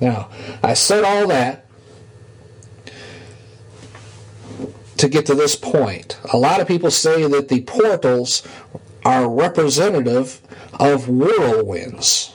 Now, 0.00 0.28
I 0.62 0.74
said 0.74 1.04
all 1.04 1.26
that 1.28 1.66
to 4.96 5.08
get 5.08 5.26
to 5.26 5.34
this 5.34 5.56
point. 5.56 6.18
A 6.32 6.36
lot 6.36 6.60
of 6.60 6.68
people 6.68 6.90
say 6.90 7.26
that 7.26 7.48
the 7.48 7.62
portals 7.62 8.46
are 9.04 9.28
representative 9.28 10.40
of 10.78 11.08
whirlwinds 11.08 12.34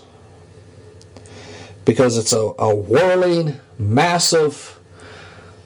because 1.86 2.18
it's 2.18 2.34
a, 2.34 2.54
a 2.60 2.76
whirling, 2.76 3.60
massive 3.80 4.80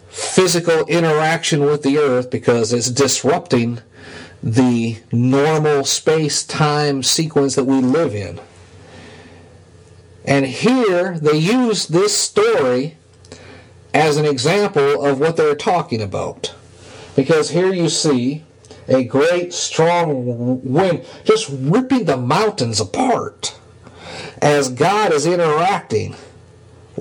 physical 0.07 0.85
interaction 0.85 1.61
with 1.61 1.83
the 1.83 1.97
earth 1.97 2.29
because 2.29 2.71
it's 2.71 2.89
disrupting 2.89 3.79
the 4.41 4.97
normal 5.11 5.83
space 5.83 6.43
time 6.43 7.03
sequence 7.03 7.55
that 7.55 7.65
we 7.65 7.75
live 7.75 8.15
in. 8.15 8.39
And 10.25 10.45
here 10.45 11.17
they 11.19 11.37
use 11.37 11.87
this 11.87 12.17
story 12.17 12.95
as 13.93 14.17
an 14.17 14.25
example 14.25 15.03
of 15.03 15.19
what 15.19 15.35
they're 15.35 15.55
talking 15.55 16.01
about. 16.01 16.53
Because 17.15 17.49
here 17.49 17.73
you 17.73 17.89
see 17.89 18.43
a 18.87 19.03
great 19.03 19.53
strong 19.53 20.61
wind 20.63 21.05
just 21.23 21.49
ripping 21.51 22.05
the 22.05 22.17
mountains 22.17 22.79
apart 22.79 23.57
as 24.41 24.69
God 24.69 25.11
is 25.13 25.25
interacting 25.25 26.15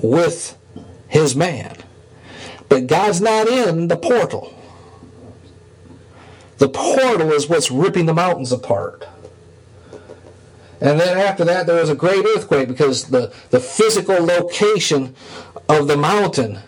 with 0.01 0.57
his 1.07 1.35
man. 1.35 1.77
But 2.69 2.87
God's 2.87 3.21
not 3.21 3.47
in 3.47 3.87
the 3.87 3.97
portal. 3.97 4.53
The 6.57 6.69
portal 6.69 7.31
is 7.31 7.47
what's 7.49 7.69
ripping 7.69 8.05
the 8.05 8.13
mountains 8.13 8.51
apart. 8.51 9.07
And 10.79 10.99
then 10.99 11.17
after 11.17 11.45
that, 11.45 11.65
there 11.65 11.79
was 11.79 11.89
a 11.89 11.95
great 11.95 12.25
earthquake 12.25 12.67
because 12.67 13.05
the, 13.05 13.33
the 13.51 13.59
physical 13.59 14.23
location 14.23 15.15
of 15.69 15.87
the 15.87 15.97
mountain 15.97 16.59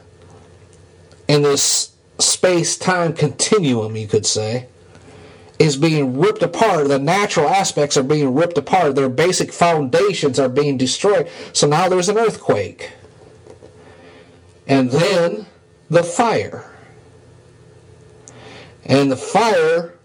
in 1.27 1.41
this 1.41 1.91
space 2.19 2.77
time 2.77 3.13
continuum, 3.13 3.95
you 3.95 4.07
could 4.07 4.25
say, 4.25 4.67
is 5.57 5.77
being 5.77 6.19
ripped 6.19 6.43
apart. 6.43 6.87
The 6.87 6.99
natural 6.99 7.47
aspects 7.47 7.95
are 7.97 8.03
being 8.03 8.33
ripped 8.33 8.57
apart. 8.57 8.95
Their 8.95 9.09
basic 9.09 9.53
foundations 9.53 10.39
are 10.39 10.49
being 10.49 10.77
destroyed. 10.77 11.29
So 11.53 11.67
now 11.67 11.87
there's 11.87 12.09
an 12.09 12.17
earthquake. 12.17 12.91
And 14.67 14.91
then 14.91 15.45
the 15.89 16.03
fire. 16.03 16.71
And 18.85 19.11
the 19.11 19.17
fire 19.17 19.97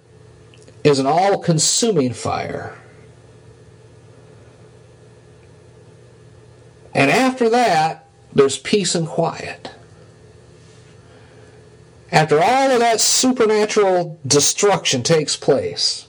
is 0.85 0.99
an 0.99 1.07
all 1.07 1.39
consuming 1.39 2.13
fire. 2.13 2.77
And 6.95 7.11
after 7.11 7.49
that, 7.51 8.07
there's 8.33 8.59
peace 8.59 8.95
and 8.95 9.07
quiet. 9.07 9.71
After 12.13 12.43
all 12.43 12.71
of 12.71 12.81
that 12.81 13.01
supernatural 13.01 14.19
destruction 14.27 15.03
takes 15.03 15.37
place, 15.37 16.09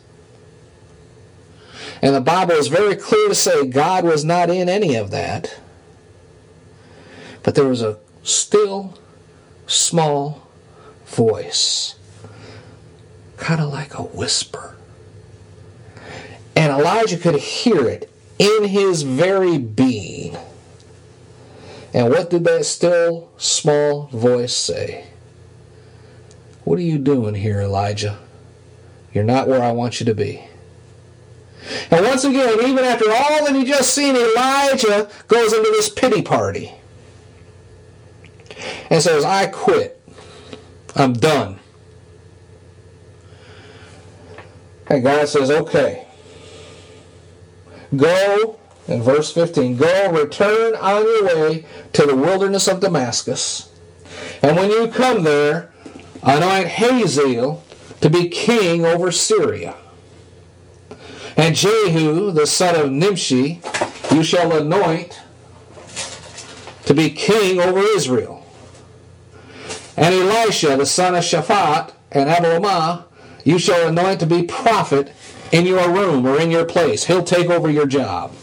and 2.01 2.15
the 2.15 2.21
Bible 2.21 2.53
is 2.53 2.67
very 2.67 2.95
clear 2.95 3.29
to 3.29 3.35
say 3.35 3.67
God 3.67 4.03
was 4.03 4.25
not 4.25 4.49
in 4.49 4.67
any 4.67 4.95
of 4.95 5.11
that, 5.11 5.59
but 7.43 7.53
there 7.55 7.67
was 7.67 7.81
a 7.81 7.99
still, 8.23 8.97
small 9.67 10.47
voice 11.05 11.95
kind 13.41 13.59
of 13.59 13.71
like 13.71 13.95
a 13.95 14.03
whisper. 14.03 14.75
And 16.55 16.71
Elijah 16.71 17.17
could 17.17 17.35
hear 17.37 17.87
it 17.87 18.09
in 18.37 18.65
his 18.65 19.01
very 19.01 19.57
being. 19.57 20.37
And 21.93 22.09
what 22.09 22.29
did 22.29 22.43
that 22.45 22.65
still 22.65 23.29
small 23.37 24.07
voice 24.07 24.55
say? 24.55 25.10
What 26.71 26.79
are 26.79 26.83
you 26.83 26.99
doing 26.99 27.35
here, 27.35 27.59
Elijah? 27.59 28.17
You're 29.13 29.25
not 29.25 29.49
where 29.49 29.61
I 29.61 29.73
want 29.73 29.99
you 29.99 30.05
to 30.05 30.15
be. 30.15 30.41
And 31.91 32.05
once 32.05 32.23
again, 32.23 32.65
even 32.65 32.85
after 32.85 33.11
all 33.11 33.45
that 33.45 33.53
he 33.53 33.65
just 33.65 33.93
seen, 33.93 34.15
Elijah 34.15 35.11
goes 35.27 35.51
into 35.51 35.69
this 35.69 35.89
pity 35.89 36.21
party 36.21 36.71
and 38.89 39.03
says, 39.03 39.25
I 39.25 39.47
quit. 39.47 40.01
I'm 40.95 41.11
done. 41.11 41.59
And 44.87 45.03
God 45.03 45.27
says, 45.27 45.51
okay, 45.51 46.07
go 47.93 48.57
in 48.87 49.01
verse 49.03 49.33
15 49.33 49.75
Go, 49.75 50.11
return 50.13 50.75
on 50.75 51.03
your 51.03 51.25
way 51.25 51.65
to 51.91 52.05
the 52.05 52.15
wilderness 52.15 52.69
of 52.69 52.79
Damascus. 52.79 53.69
And 54.41 54.55
when 54.55 54.71
you 54.71 54.87
come 54.87 55.23
there, 55.23 55.70
anoint 56.23 56.67
Hazael 56.67 57.63
to 58.01 58.09
be 58.09 58.29
king 58.29 58.85
over 58.85 59.11
Syria. 59.11 59.75
And 61.37 61.55
Jehu, 61.55 62.31
the 62.31 62.47
son 62.47 62.75
of 62.75 62.91
Nimshi, 62.91 63.61
you 64.11 64.23
shall 64.23 64.55
anoint 64.55 65.21
to 66.85 66.93
be 66.93 67.09
king 67.09 67.59
over 67.59 67.79
Israel. 67.79 68.45
And 69.95 70.13
Elisha, 70.13 70.77
the 70.77 70.85
son 70.85 71.15
of 71.15 71.23
Shaphat, 71.23 71.93
and 72.11 72.29
Abelmah, 72.29 73.05
you 73.43 73.57
shall 73.59 73.87
anoint 73.87 74.19
to 74.19 74.25
be 74.25 74.43
prophet 74.43 75.13
in 75.51 75.65
your 75.65 75.89
room 75.91 76.25
or 76.25 76.39
in 76.39 76.51
your 76.51 76.65
place. 76.65 77.05
He'll 77.05 77.23
take 77.23 77.49
over 77.49 77.69
your 77.69 77.85
job. 77.85 78.33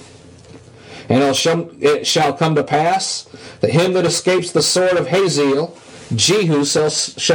And 1.09 1.23
it 1.23 2.07
shall 2.07 2.33
come 2.35 2.55
to 2.55 2.65
pass 2.65 3.25
that 3.61 3.71
him 3.71 3.95
that 3.95 4.05
escapes 4.05 4.51
the 4.51 4.63
sword 4.63 4.97
of 4.97 5.09
Hazael, 5.09 5.77
Jehu 6.15 6.65
shall, 6.65 6.91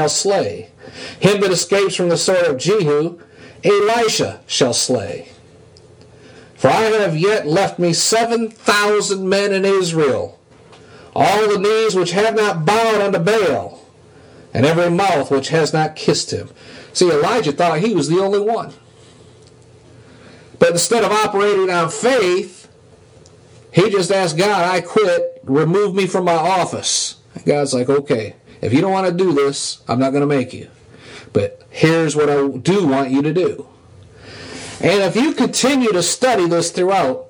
slay. 0.10 0.70
Him 1.20 1.42
that 1.42 1.52
escapes 1.52 1.96
from 1.96 2.10
the 2.10 2.18
sword 2.18 2.46
of 2.46 2.58
Jehu, 2.58 3.20
Elisha 3.64 4.42
shall 4.48 4.74
slay. 4.74 5.30
For 6.56 6.70
I 6.70 6.84
have 6.84 7.18
yet 7.18 7.46
left 7.46 7.78
me 7.78 7.94
seven 7.94 8.50
thousand 8.50 9.28
men 9.28 9.54
in 9.54 9.66
Israel, 9.66 10.40
all 11.16 11.50
the 11.50 11.60
knees 11.60 11.96
which 11.96 12.12
have 12.12 12.36
not 12.36 12.66
bowed 12.66 13.02
unto 13.02 13.20
Baal, 13.20 13.86
and 14.54 14.66
every 14.66 14.90
mouth 14.90 15.30
which 15.30 15.50
has 15.50 15.74
not 15.74 15.96
kissed 15.96 16.32
him. 16.32 16.50
See, 16.94 17.10
Elijah 17.10 17.52
thought 17.52 17.80
he 17.80 17.94
was 17.94 18.08
the 18.08 18.20
only 18.20 18.40
one. 18.40 18.74
But 20.60 20.72
instead 20.72 21.04
of 21.04 21.12
operating 21.12 21.70
on 21.70 21.90
faith, 21.90 22.70
he 23.72 23.90
just 23.90 24.12
asked 24.12 24.38
God, 24.38 24.64
I 24.64 24.82
quit, 24.82 25.42
remove 25.44 25.96
me 25.96 26.08
from 26.08 26.26
my 26.26 26.36
office. 26.36 27.16
God's 27.46 27.74
like, 27.74 27.90
okay, 27.90 28.36
if 28.64 28.74
you 28.74 28.80
don't 28.80 28.92
want 28.92 29.08
to 29.08 29.14
do 29.14 29.34
this, 29.34 29.82
I'm 29.88 30.00
not 30.00 30.12
going 30.12 30.22
to 30.22 30.28
make 30.28 30.54
you. 30.54 30.70
But 31.34 31.62
here's 31.70 32.16
what 32.16 32.30
I 32.30 32.48
do 32.48 32.88
want 32.88 33.10
you 33.10 33.22
to 33.22 33.34
do. 33.34 33.68
And 34.80 35.02
if 35.02 35.16
you 35.16 35.34
continue 35.34 35.92
to 35.92 36.04
study 36.04 36.48
this 36.48 36.72
throughout, 36.72 37.28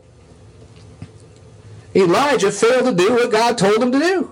Elijah 1.95 2.51
failed 2.51 2.85
to 2.85 2.93
do 2.93 3.13
what 3.13 3.31
God 3.31 3.57
told 3.57 3.81
him 3.81 3.91
to 3.91 3.99
do. 3.99 4.31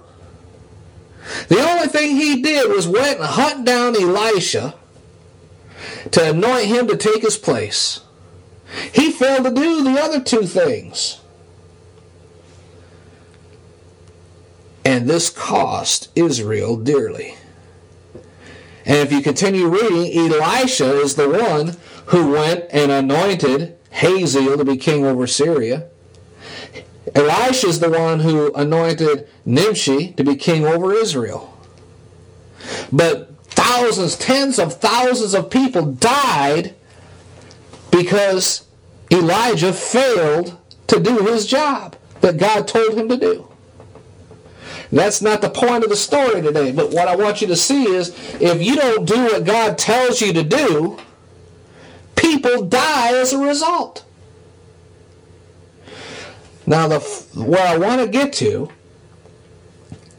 The 1.47 1.59
only 1.59 1.87
thing 1.87 2.15
he 2.15 2.41
did 2.41 2.69
was 2.69 2.87
went 2.87 3.19
and 3.19 3.27
hunt 3.27 3.65
down 3.65 3.95
Elisha 3.95 4.75
to 6.11 6.29
anoint 6.29 6.65
him 6.65 6.87
to 6.87 6.97
take 6.97 7.21
his 7.21 7.37
place. 7.37 8.01
He 8.93 9.11
failed 9.11 9.45
to 9.45 9.51
do 9.51 9.83
the 9.83 9.99
other 9.99 10.19
two 10.19 10.45
things. 10.45 11.20
And 15.01 15.09
this 15.09 15.31
cost 15.31 16.09
Israel 16.13 16.77
dearly. 16.77 17.33
And 18.85 18.97
if 18.97 19.11
you 19.11 19.23
continue 19.23 19.67
reading, 19.67 20.15
Elisha 20.15 20.95
is 21.01 21.15
the 21.15 21.27
one 21.27 21.75
who 22.05 22.33
went 22.33 22.65
and 22.69 22.91
anointed 22.91 23.79
Hazael 23.89 24.59
to 24.59 24.63
be 24.63 24.77
king 24.77 25.03
over 25.03 25.25
Syria. 25.25 25.87
Elisha 27.15 27.65
is 27.65 27.79
the 27.79 27.89
one 27.89 28.19
who 28.19 28.53
anointed 28.53 29.27
Nimshi 29.43 30.11
to 30.17 30.23
be 30.23 30.35
king 30.35 30.67
over 30.67 30.93
Israel. 30.93 31.51
But 32.91 33.35
thousands, 33.45 34.15
tens 34.15 34.59
of 34.59 34.75
thousands 34.75 35.33
of 35.33 35.49
people 35.49 35.93
died 35.93 36.75
because 37.89 38.67
Elijah 39.09 39.73
failed 39.73 40.59
to 40.85 40.99
do 40.99 41.25
his 41.25 41.47
job 41.47 41.95
that 42.19 42.37
God 42.37 42.67
told 42.67 42.93
him 42.93 43.09
to 43.09 43.17
do. 43.17 43.50
That's 44.91 45.21
not 45.21 45.41
the 45.41 45.49
point 45.49 45.83
of 45.83 45.89
the 45.89 45.95
story 45.95 46.41
today, 46.41 46.71
but 46.71 46.91
what 46.91 47.07
I 47.07 47.15
want 47.15 47.41
you 47.41 47.47
to 47.47 47.55
see 47.55 47.85
is 47.85 48.09
if 48.41 48.61
you 48.61 48.75
don't 48.75 49.05
do 49.05 49.23
what 49.23 49.45
God 49.45 49.77
tells 49.77 50.19
you 50.19 50.33
to 50.33 50.43
do, 50.43 50.97
people 52.15 52.65
die 52.65 53.13
as 53.13 53.31
a 53.31 53.37
result. 53.37 54.03
Now, 56.67 56.87
the, 56.87 56.99
where 57.35 57.65
I 57.65 57.77
want 57.77 58.01
to 58.01 58.07
get 58.07 58.33
to 58.33 58.69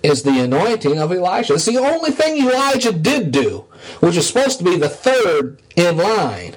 is 0.03 0.23
the 0.23 0.41
anointing 0.41 0.99
of 0.99 1.13
Elijah. 1.13 1.55
It's 1.55 1.67
the 1.67 1.79
only 1.79 2.11
thing 2.11 2.45
Elijah 2.47 2.93
did 2.93 3.31
do, 3.31 3.67
which 4.01 4.17
is 4.17 4.27
supposed 4.27 4.59
to 4.59 4.65
be 4.65 4.77
the 4.77 4.89
third 4.89 5.61
in 5.77 5.97
line 5.99 6.57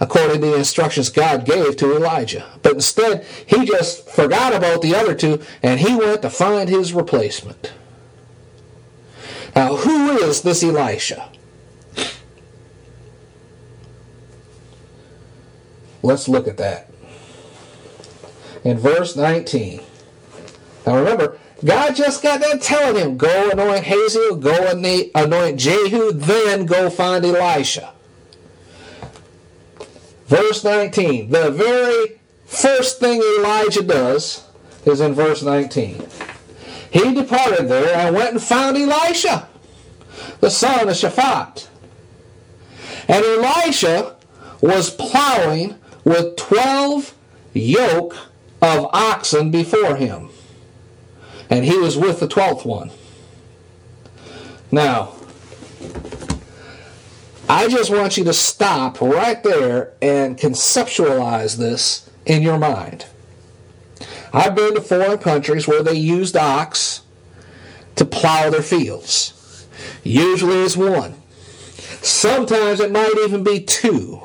according 0.00 0.40
to 0.40 0.46
the 0.48 0.56
instructions 0.56 1.10
God 1.10 1.44
gave 1.44 1.76
to 1.76 1.94
Elijah. 1.94 2.46
But 2.62 2.72
instead, 2.72 3.24
he 3.46 3.66
just 3.66 4.08
forgot 4.08 4.54
about 4.54 4.80
the 4.80 4.94
other 4.94 5.14
two 5.14 5.40
and 5.62 5.78
he 5.78 5.94
went 5.94 6.22
to 6.22 6.30
find 6.30 6.68
his 6.68 6.94
replacement. 6.94 7.72
Now, 9.54 9.76
who 9.76 10.12
is 10.12 10.42
this 10.42 10.62
Elisha? 10.62 11.30
Let's 16.02 16.28
look 16.28 16.48
at 16.48 16.56
that. 16.56 16.90
In 18.64 18.78
verse 18.78 19.16
19. 19.16 19.80
Now 20.86 20.96
remember, 20.96 21.38
God 21.62 21.94
just 21.94 22.22
got 22.22 22.40
done 22.40 22.58
telling 22.58 23.02
him, 23.02 23.18
go 23.18 23.50
anoint 23.50 23.84
Hazael, 23.84 24.36
go 24.36 24.70
anoint 24.70 25.60
Jehu, 25.60 26.12
then 26.12 26.64
go 26.64 26.88
find 26.88 27.24
Elisha. 27.24 27.92
Verse 30.30 30.62
19. 30.62 31.30
The 31.30 31.50
very 31.50 32.20
first 32.46 33.00
thing 33.00 33.20
Elijah 33.20 33.82
does 33.82 34.46
is 34.86 35.00
in 35.00 35.12
verse 35.12 35.42
19. 35.42 36.06
He 36.92 37.14
departed 37.14 37.68
there 37.68 37.96
and 37.96 38.14
went 38.14 38.30
and 38.30 38.40
found 38.40 38.76
Elisha, 38.76 39.48
the 40.38 40.48
son 40.48 40.88
of 40.88 40.94
Shaphat. 40.94 41.66
And 43.08 43.24
Elisha 43.24 44.14
was 44.60 44.90
plowing 44.90 45.74
with 46.04 46.36
twelve 46.36 47.12
yoke 47.52 48.14
of 48.62 48.88
oxen 48.92 49.50
before 49.50 49.96
him. 49.96 50.28
And 51.50 51.64
he 51.64 51.76
was 51.76 51.96
with 51.96 52.20
the 52.20 52.28
twelfth 52.28 52.64
one. 52.64 52.92
Now, 54.70 55.12
I 57.52 57.66
just 57.66 57.90
want 57.90 58.16
you 58.16 58.22
to 58.26 58.32
stop 58.32 59.00
right 59.00 59.42
there 59.42 59.92
and 60.00 60.38
conceptualize 60.38 61.56
this 61.56 62.08
in 62.24 62.42
your 62.42 62.58
mind. 62.58 63.06
I've 64.32 64.54
been 64.54 64.76
to 64.76 64.80
foreign 64.80 65.18
countries 65.18 65.66
where 65.66 65.82
they 65.82 65.94
used 65.94 66.36
ox 66.36 67.02
to 67.96 68.04
plow 68.04 68.50
their 68.50 68.62
fields. 68.62 69.66
Usually 70.04 70.62
it's 70.62 70.76
one. 70.76 71.14
Sometimes 72.02 72.78
it 72.78 72.92
might 72.92 73.18
even 73.24 73.42
be 73.42 73.58
two. 73.58 74.20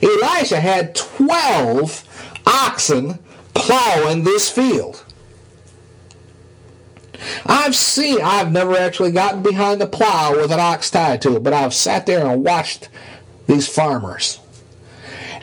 Elisha 0.00 0.60
had 0.60 0.94
12 0.94 2.04
oxen 2.46 3.18
plowing 3.54 4.22
this 4.22 4.48
field. 4.48 5.04
I've 7.46 7.76
seen, 7.76 8.20
I've 8.22 8.52
never 8.52 8.76
actually 8.76 9.12
gotten 9.12 9.42
behind 9.42 9.80
the 9.80 9.86
plow 9.86 10.32
with 10.32 10.50
an 10.50 10.60
ox 10.60 10.90
tied 10.90 11.22
to 11.22 11.36
it, 11.36 11.42
but 11.42 11.52
I've 11.52 11.74
sat 11.74 12.06
there 12.06 12.26
and 12.26 12.44
watched 12.44 12.88
these 13.46 13.68
farmers. 13.68 14.40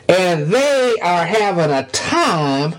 And 0.09 0.47
they 0.47 0.95
are 1.01 1.25
having 1.25 1.71
a 1.71 1.85
time 1.87 2.75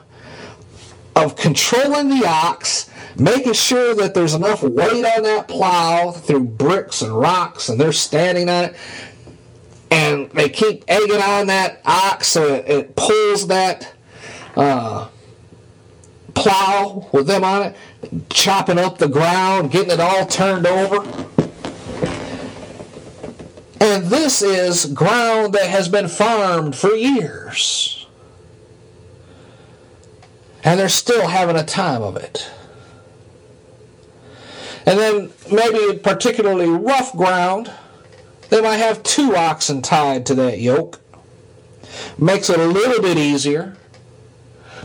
of 1.15 1.37
controlling 1.37 2.09
the 2.09 2.27
ox, 2.27 2.89
making 3.17 3.53
sure 3.53 3.95
that 3.97 4.15
there's 4.15 4.35
enough 4.35 4.63
weight 4.63 5.05
on 5.05 5.23
that 5.25 5.49
plow 5.49 6.13
through 6.13 6.45
bricks 6.45 7.03
and 7.03 7.13
rocks, 7.13 7.69
and 7.69 7.79
they're 7.79 7.93
standing 7.93 8.49
on 8.49 8.65
it. 8.65 8.77
And 9.91 10.31
they 10.31 10.49
keep 10.49 10.85
egging 10.87 11.21
on 11.21 11.47
that 11.47 11.81
ox 11.85 12.29
so 12.29 12.55
it, 12.55 12.69
it 12.69 12.97
pulls 12.97 13.49
that 13.49 13.93
uh, 14.57 15.09
plow 16.35 17.09
with 17.13 17.27
them 17.27 17.45
on 17.45 17.63
it 17.63 17.77
chopping 18.31 18.79
up 18.79 18.99
the 18.99 19.09
ground, 19.09 19.71
getting 19.71 19.91
it 19.91 20.01
all 20.01 20.27
turned 20.27 20.67
over. 20.67 21.03
And 23.81 24.07
this 24.07 24.43
is 24.43 24.87
ground 24.87 25.55
that 25.55 25.69
has 25.69 25.89
been 25.89 26.09
farmed 26.09 26.75
for 26.75 26.91
years. 26.95 28.07
And 30.65 30.79
they're 30.79 30.89
still 30.89 31.29
having 31.29 31.57
a 31.57 31.65
time 31.65 32.03
of 32.03 32.17
it. 32.17 32.51
And 34.85 34.99
then 34.99 35.31
maybe 35.53 35.99
particularly 35.99 36.69
rough 36.69 37.15
ground, 37.15 37.71
they 38.49 38.61
might 38.61 38.77
have 38.77 39.03
two 39.03 39.37
oxen 39.37 39.83
tied 39.83 40.27
to 40.27 40.35
that 40.37 40.59
yoke. 40.59 41.01
Makes 42.19 42.51
it 42.51 42.59
a 42.59 42.67
little 42.67 43.03
bit 43.03 43.19
easier. 43.19 43.77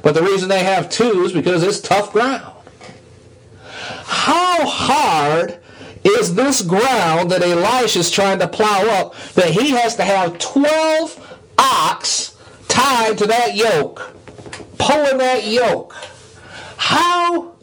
But 0.01 0.13
the 0.13 0.21
reason 0.21 0.49
they 0.49 0.63
have 0.63 0.89
two 0.89 1.23
is 1.23 1.31
because 1.31 1.63
it's 1.63 1.79
tough 1.79 2.11
ground. 2.11 2.52
How 4.13 4.65
hard 4.65 5.59
is 6.03 6.35
this 6.35 6.61
ground 6.61 7.31
that 7.31 7.41
Elisha 7.41 7.99
is 7.99 8.11
trying 8.11 8.39
to 8.39 8.47
plow 8.47 8.85
up 8.89 9.15
that 9.33 9.51
he 9.51 9.71
has 9.71 9.95
to 9.95 10.03
have 10.03 10.37
12 10.39 11.37
ox 11.57 12.35
tied 12.67 13.17
to 13.17 13.27
that 13.27 13.55
yoke 13.55 14.13
pulling 14.85 15.17
that 15.19 15.45
yoke. 15.45 15.95
How 16.77 17.53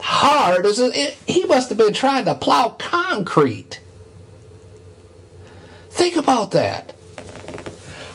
hard 0.00 0.66
is 0.66 0.78
it? 0.78 0.94
it? 0.94 1.16
He 1.26 1.44
must 1.44 1.68
have 1.70 1.78
been 1.78 1.94
trying 1.94 2.24
to 2.26 2.34
plow 2.34 2.70
concrete. 2.78 3.80
Think 5.90 6.16
about 6.16 6.50
that. 6.52 6.94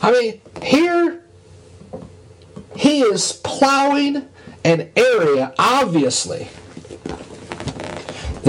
I 0.01 0.11
mean, 0.11 0.41
here 0.61 1.23
he 2.75 3.01
is 3.01 3.33
plowing 3.43 4.27
an 4.63 4.89
area, 4.95 5.53
obviously, 5.57 6.47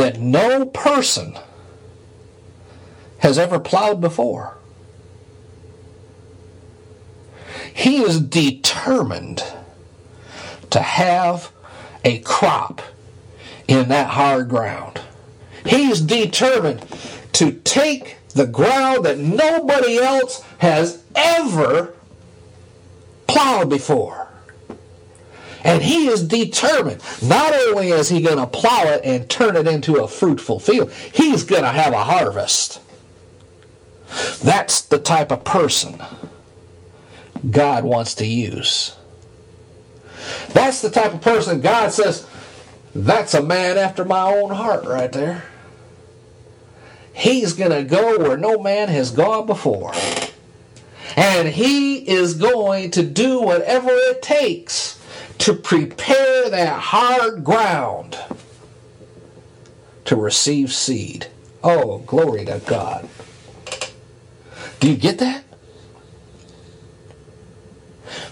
that 0.01 0.19
no 0.19 0.65
person 0.65 1.39
has 3.19 3.39
ever 3.39 3.61
plowed 3.61 4.01
before. 4.01 4.57
He 7.75 7.99
is 7.99 8.19
determined 8.19 9.45
to 10.71 10.81
have 10.81 11.53
a 12.03 12.21
crop 12.21 12.81
in 13.69 13.91
that 13.91 14.09
hard 14.09 14.49
ground. 14.49 15.03
He 15.67 15.91
is 15.91 16.01
determined 16.01 16.83
to 17.33 17.53
take 17.53 18.17
the 18.31 18.47
ground 18.47 19.05
that 19.05 19.19
nobody 19.19 19.99
else 19.99 20.43
has 20.59 21.05
ever 21.15 21.93
plowed 23.27 23.69
before. 23.69 24.20
And 25.65 25.83
he 25.83 26.09
is 26.09 26.27
determined. 26.27 27.03
Not 27.23 27.55
only 27.55 27.91
is 27.91 28.09
he 28.09 28.23
going 28.23 28.39
to 28.39 28.47
plow 28.47 28.85
it 28.85 29.03
and 29.05 29.29
turn 29.29 29.57
it 29.57 29.67
into 29.67 29.97
a 29.97 30.09
fruitful 30.09 30.61
field, 30.61 30.93
he's 30.93 31.45
going 31.45 31.63
to 31.63 31.69
have 31.69 31.93
a 31.93 32.05
harvest. 32.05 32.81
That's 34.43 34.81
the 34.81 34.99
type 34.99 35.31
of 35.31 35.45
person 35.45 36.03
God 37.49 37.85
wants 37.85 38.15
to 38.17 38.27
use. 38.27 38.97
That's 40.49 40.83
the 40.83 40.91
type 40.91 41.15
of 41.15 41.21
person 41.21 41.61
God 41.61 41.93
says, 41.93 42.27
that's 42.95 43.35
a 43.35 43.43
man 43.43 43.79
after 43.79 44.05
my 44.05 44.23
own 44.23 44.51
heart 44.51 44.85
right 44.85 45.13
there. 45.13 45.45
He's 47.13 47.53
going 47.53 47.71
to 47.71 47.85
go 47.85 48.19
where 48.19 48.37
no 48.37 48.59
man 48.59 48.89
has 48.89 49.11
gone 49.11 49.47
before. 49.47 49.93
And 51.17 51.49
he 51.49 51.99
is 52.09 52.35
going 52.35 52.91
to 52.93 53.03
do 53.03 53.41
whatever 53.41 53.91
it 53.91 54.23
takes 54.23 55.00
to 55.41 55.55
prepare 55.55 56.51
that 56.51 56.79
hard 56.79 57.43
ground 57.43 58.19
to 60.05 60.15
receive 60.15 60.73
seed. 60.73 61.29
Oh, 61.65 61.99
glory 62.01 62.45
to 62.45 62.61
God. 62.67 63.09
Do 64.81 64.91
you 64.91 64.97
get 64.97 65.19
that? 65.19 65.45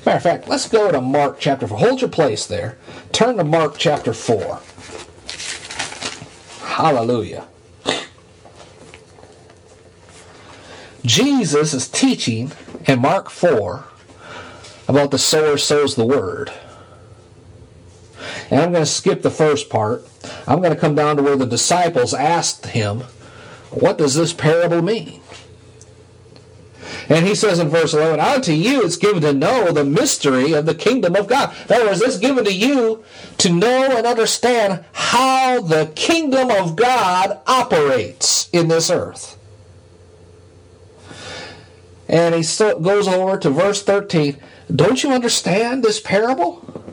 Matter 0.05 0.17
of 0.17 0.23
fact, 0.23 0.49
let's 0.49 0.69
go 0.69 0.93
to 0.93 1.01
Mark 1.01 1.39
chapter 1.41 1.67
4. 1.67 1.79
Hold 1.79 2.01
your 2.03 2.11
place 2.11 2.47
there. 2.47 2.77
Turn 3.13 3.37
to 3.39 3.45
Mark 3.45 3.77
chapter 3.79 4.13
4. 4.13 4.61
Hallelujah. 6.67 7.47
Jesus 11.05 11.73
is 11.73 11.89
teaching 11.89 12.53
in 12.87 13.01
Mark 13.01 13.31
4 13.31 13.85
about 14.87 15.11
the 15.11 15.19
sower 15.19 15.57
sows 15.57 15.95
the 15.95 16.05
word. 16.05 16.53
And 18.51 18.61
I'm 18.61 18.73
going 18.73 18.85
to 18.85 18.91
skip 18.91 19.23
the 19.23 19.31
first 19.31 19.69
part. 19.69 20.07
I'm 20.47 20.61
going 20.61 20.75
to 20.75 20.81
come 20.81 20.95
down 20.95 21.17
to 21.17 21.23
where 21.23 21.37
the 21.37 21.47
disciples 21.47 22.15
asked 22.15 22.67
him, 22.67 23.01
What 23.71 23.99
does 23.99 24.15
this 24.15 24.33
parable 24.33 24.83
mean? 24.83 25.21
And 27.09 27.27
he 27.27 27.35
says 27.35 27.59
in 27.59 27.69
verse 27.69 27.95
11, 27.95 28.21
Unto 28.21 28.53
you 28.53 28.83
it's 28.83 28.97
given 28.97 29.23
to 29.23 29.33
know 29.33 29.73
the 29.73 29.85
mystery 29.85 30.53
of 30.53 30.67
the 30.67 30.75
kingdom 30.75 31.17
of 31.17 31.27
God. 31.27 31.55
In 31.69 31.77
other 31.77 31.87
words, 31.87 32.03
it's 32.03 32.19
given 32.19 32.45
to 32.45 32.53
you 32.53 33.03
to 33.39 33.53
know 33.53 33.97
and 33.97 34.07
understand 34.07 34.85
how 34.93 35.61
the 35.61 35.91
kingdom 35.95 36.51
of 36.51 36.77
God 36.77 37.41
operates 37.47 38.49
in 38.53 38.69
this 38.69 38.91
earth. 38.91 39.39
And 42.09 42.35
he 42.35 42.43
goes 42.43 43.09
over 43.09 43.39
to 43.39 43.51
verse 43.51 43.83
13. 43.83 44.37
Don't 44.75 45.03
you 45.03 45.11
understand 45.11 45.83
this 45.83 46.01
parable? 46.01 46.88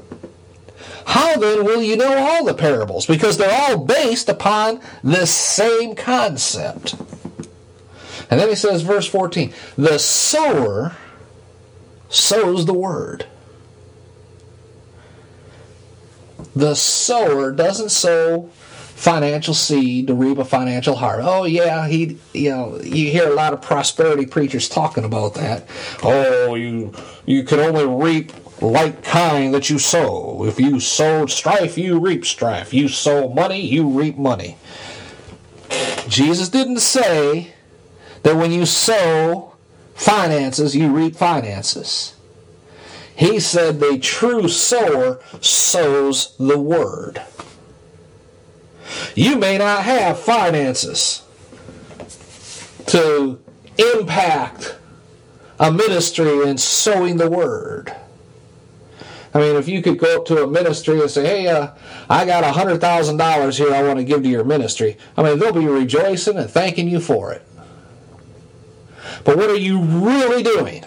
How 1.06 1.38
then 1.38 1.64
will 1.64 1.82
you 1.82 1.96
know 1.96 2.18
all 2.18 2.46
the 2.46 2.54
parables? 2.54 3.06
Because 3.06 3.38
they're 3.38 3.52
all 3.52 3.78
based 3.78 4.28
upon 4.28 4.82
this 5.04 5.34
same 5.34 5.96
concept. 5.96 6.96
And 8.30 8.40
then 8.40 8.50
he 8.50 8.56
says, 8.56 8.82
verse 8.82 9.08
14, 9.08 9.54
the 9.78 10.00
sower 10.00 10.96
sows 12.10 12.66
the 12.66 12.74
word. 12.74 13.28
The 16.56 16.74
sower 16.74 17.52
doesn't 17.52 17.90
sow 17.90 18.50
financial 18.96 19.54
seed 19.54 20.08
to 20.08 20.14
reap 20.14 20.38
a 20.38 20.46
financial 20.46 20.96
harvest. 20.96 21.28
Oh 21.30 21.44
yeah, 21.44 21.88
he 21.88 22.18
you 22.34 22.50
know, 22.50 22.80
you 22.82 23.12
hear 23.12 23.28
a 23.28 23.36
lot 23.36 23.52
of 23.52 23.62
prosperity 23.62 24.26
preachers 24.26 24.70
talking 24.70 25.04
about 25.04 25.34
that. 25.36 25.68
Oh, 26.02 26.56
you 26.56 26.94
you 27.26 27.44
can 27.44 27.60
only 27.60 27.86
reap 27.86 28.32
like 28.62 29.04
kind 29.04 29.54
that 29.54 29.70
you 29.70 29.80
sow. 29.80 30.46
If 30.46 30.60
you 30.60 30.80
sowed 30.80 31.30
strife, 31.30 31.78
you 31.78 32.00
reap 32.00 32.26
strife. 32.26 32.74
You 32.74 32.88
sow 32.88 33.30
money, 33.30 33.62
you 33.62 33.88
reap 33.88 34.18
money. 34.18 34.58
Jesus 36.08 36.50
didn't 36.50 36.80
say 36.80 37.54
that 38.24 38.36
when 38.36 38.52
you 38.52 38.66
sow 38.66 39.54
finances, 39.94 40.76
you 40.76 40.90
reap 40.92 41.16
finances. 41.16 42.16
He 43.16 43.40
said 43.40 43.80
the 43.80 43.98
true 43.98 44.48
sower 44.48 45.20
sows 45.40 46.36
the 46.38 46.60
word. 46.60 47.22
You 49.16 49.38
may 49.38 49.58
not 49.58 49.84
have 49.84 50.20
finances 50.20 51.24
to 52.88 53.40
impact 53.78 54.78
a 55.60 55.72
ministry 55.72 56.48
in 56.48 56.58
sowing 56.58 57.18
the 57.18 57.30
word. 57.30 57.96
I 59.36 59.40
mean, 59.40 59.58
if 59.58 59.68
you 59.68 59.82
could 59.82 60.00
go 60.00 60.16
up 60.16 60.26
to 60.28 60.46
a 60.46 60.48
ministry 60.48 61.02
and 61.02 61.12
say, 61.12 61.26
hey, 61.26 61.48
uh, 61.50 61.72
I 62.10 62.26
got 62.26 62.46
$100,000 62.46 63.58
here 63.58 63.74
I 63.74 63.84
want 63.84 64.00
to 64.00 64.06
give 64.06 64.24
to 64.24 64.30
your 64.30 64.46
ministry, 64.46 64.98
I 65.18 65.24
mean, 65.24 65.38
they'll 65.38 65.52
be 65.52 65.68
rejoicing 65.68 66.38
and 66.38 66.50
thanking 66.50 66.88
you 66.88 67.02
for 67.02 67.34
it. 67.34 67.46
But 69.26 69.36
what 69.36 69.50
are 69.50 69.58
you 69.58 69.82
really 69.82 70.42
doing? 70.42 70.86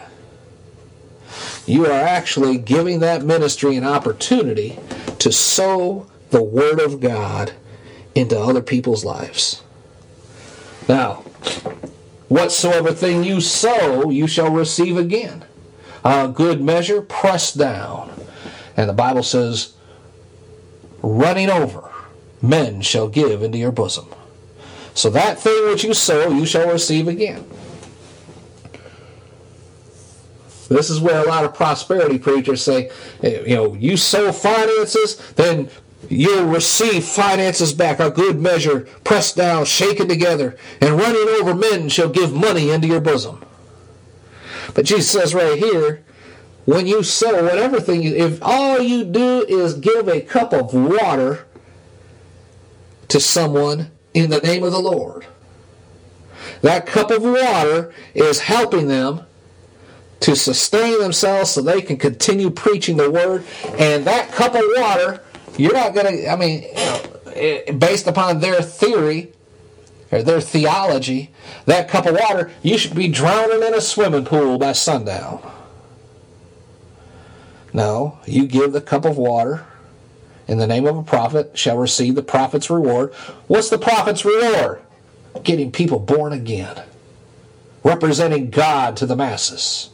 You 1.66 1.84
are 1.84 1.92
actually 1.92 2.56
giving 2.56 3.00
that 3.00 3.22
ministry 3.22 3.76
an 3.76 3.84
opportunity 3.84 4.78
to 5.18 5.30
sow 5.30 6.06
the 6.30 6.42
Word 6.42 6.80
of 6.80 7.00
God 7.00 7.52
into 8.14 8.40
other 8.40 8.62
people's 8.62 9.04
lives. 9.04 9.62
Now, 10.88 11.16
whatsoever 12.28 12.92
thing 12.92 13.24
you 13.24 13.42
sow, 13.42 14.08
you 14.08 14.26
shall 14.26 14.50
receive 14.50 14.96
again. 14.96 15.44
A 16.02 16.28
good 16.28 16.62
measure, 16.62 17.02
pressed 17.02 17.58
down. 17.58 18.18
And 18.78 18.88
the 18.88 18.94
Bible 18.94 19.24
says, 19.24 19.74
running 21.02 21.50
over, 21.50 21.90
men 22.40 22.80
shall 22.80 23.08
give 23.08 23.42
into 23.42 23.58
your 23.58 23.72
bosom. 23.72 24.06
So 24.94 25.10
that 25.10 25.40
thing 25.40 25.66
which 25.66 25.82
you 25.82 25.94
sow, 25.94 26.30
you 26.30 26.46
shall 26.46 26.70
receive 26.70 27.08
again. 27.08 27.44
This 30.68 30.90
is 30.90 31.00
where 31.00 31.20
a 31.20 31.26
lot 31.26 31.44
of 31.44 31.54
prosperity 31.54 32.20
preachers 32.20 32.62
say, 32.62 32.90
you 33.20 33.56
know, 33.56 33.74
you 33.74 33.96
sow 33.96 34.30
finances, 34.30 35.16
then 35.32 35.70
you'll 36.08 36.46
receive 36.46 37.04
finances 37.04 37.72
back, 37.72 37.98
a 37.98 38.10
good 38.10 38.40
measure, 38.40 38.82
pressed 39.02 39.34
down, 39.34 39.64
shaken 39.64 40.06
together, 40.06 40.56
and 40.80 40.96
running 40.96 41.28
over 41.40 41.52
men 41.52 41.88
shall 41.88 42.10
give 42.10 42.32
money 42.32 42.70
into 42.70 42.86
your 42.86 43.00
bosom. 43.00 43.44
But 44.74 44.84
Jesus 44.84 45.10
says 45.10 45.34
right 45.34 45.58
here, 45.58 46.04
when 46.68 46.86
you 46.86 47.02
sow 47.02 47.44
whatever 47.44 47.80
thing, 47.80 48.02
if 48.02 48.42
all 48.42 48.78
you 48.78 49.02
do 49.02 49.42
is 49.48 49.72
give 49.72 50.06
a 50.06 50.20
cup 50.20 50.52
of 50.52 50.74
water 50.74 51.46
to 53.08 53.18
someone 53.18 53.90
in 54.12 54.28
the 54.28 54.38
name 54.40 54.62
of 54.62 54.72
the 54.72 54.78
Lord, 54.78 55.24
that 56.60 56.84
cup 56.84 57.10
of 57.10 57.22
water 57.22 57.94
is 58.12 58.40
helping 58.40 58.86
them 58.86 59.22
to 60.20 60.36
sustain 60.36 61.00
themselves 61.00 61.52
so 61.52 61.62
they 61.62 61.80
can 61.80 61.96
continue 61.96 62.50
preaching 62.50 62.98
the 62.98 63.10
word. 63.10 63.46
And 63.78 64.04
that 64.04 64.30
cup 64.32 64.54
of 64.54 64.64
water, 64.76 65.22
you're 65.56 65.72
not 65.72 65.94
going 65.94 66.18
to, 66.18 66.28
I 66.30 66.36
mean, 66.36 66.64
you 66.64 67.00
eh, 67.34 67.72
based 67.72 68.06
upon 68.06 68.40
their 68.40 68.60
theory 68.60 69.32
or 70.12 70.22
their 70.22 70.42
theology, 70.42 71.30
that 71.64 71.88
cup 71.88 72.04
of 72.04 72.18
water, 72.20 72.52
you 72.62 72.76
should 72.76 72.94
be 72.94 73.08
drowning 73.08 73.66
in 73.66 73.72
a 73.72 73.80
swimming 73.80 74.26
pool 74.26 74.58
by 74.58 74.72
sundown. 74.72 75.40
No, 77.78 78.18
you 78.26 78.48
give 78.48 78.72
the 78.72 78.80
cup 78.80 79.04
of 79.04 79.16
water 79.16 79.64
in 80.48 80.58
the 80.58 80.66
name 80.66 80.84
of 80.84 80.96
a 80.96 81.04
prophet 81.04 81.56
shall 81.56 81.76
receive 81.76 82.16
the 82.16 82.24
prophet's 82.24 82.68
reward. 82.68 83.14
What's 83.46 83.70
the 83.70 83.78
prophet's 83.78 84.24
reward? 84.24 84.82
Getting 85.44 85.70
people 85.70 86.00
born 86.00 86.32
again, 86.32 86.82
representing 87.84 88.50
God 88.50 88.96
to 88.96 89.06
the 89.06 89.14
masses. 89.14 89.90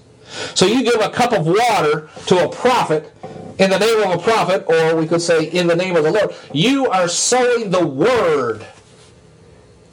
So 0.55 0.65
you 0.65 0.83
give 0.83 0.99
a 0.99 1.11
cup 1.11 1.35
of 1.35 1.47
water 1.47 2.09
to 2.29 2.47
a 2.47 2.49
prophet, 2.49 3.13
in 3.59 3.69
the 3.69 3.79
name 3.79 4.03
of 4.03 4.19
a 4.19 4.23
prophet, 4.23 4.65
or 4.67 4.97
we 4.97 5.07
could 5.07 5.21
say 5.21 5.45
in 5.45 5.67
the 5.67 5.77
name 5.77 5.95
of 5.95 6.05
the 6.05 6.11
Lord, 6.11 6.35
you 6.55 6.89
are 6.89 7.07
sowing 7.07 7.69
the 7.69 7.87
word 7.87 8.65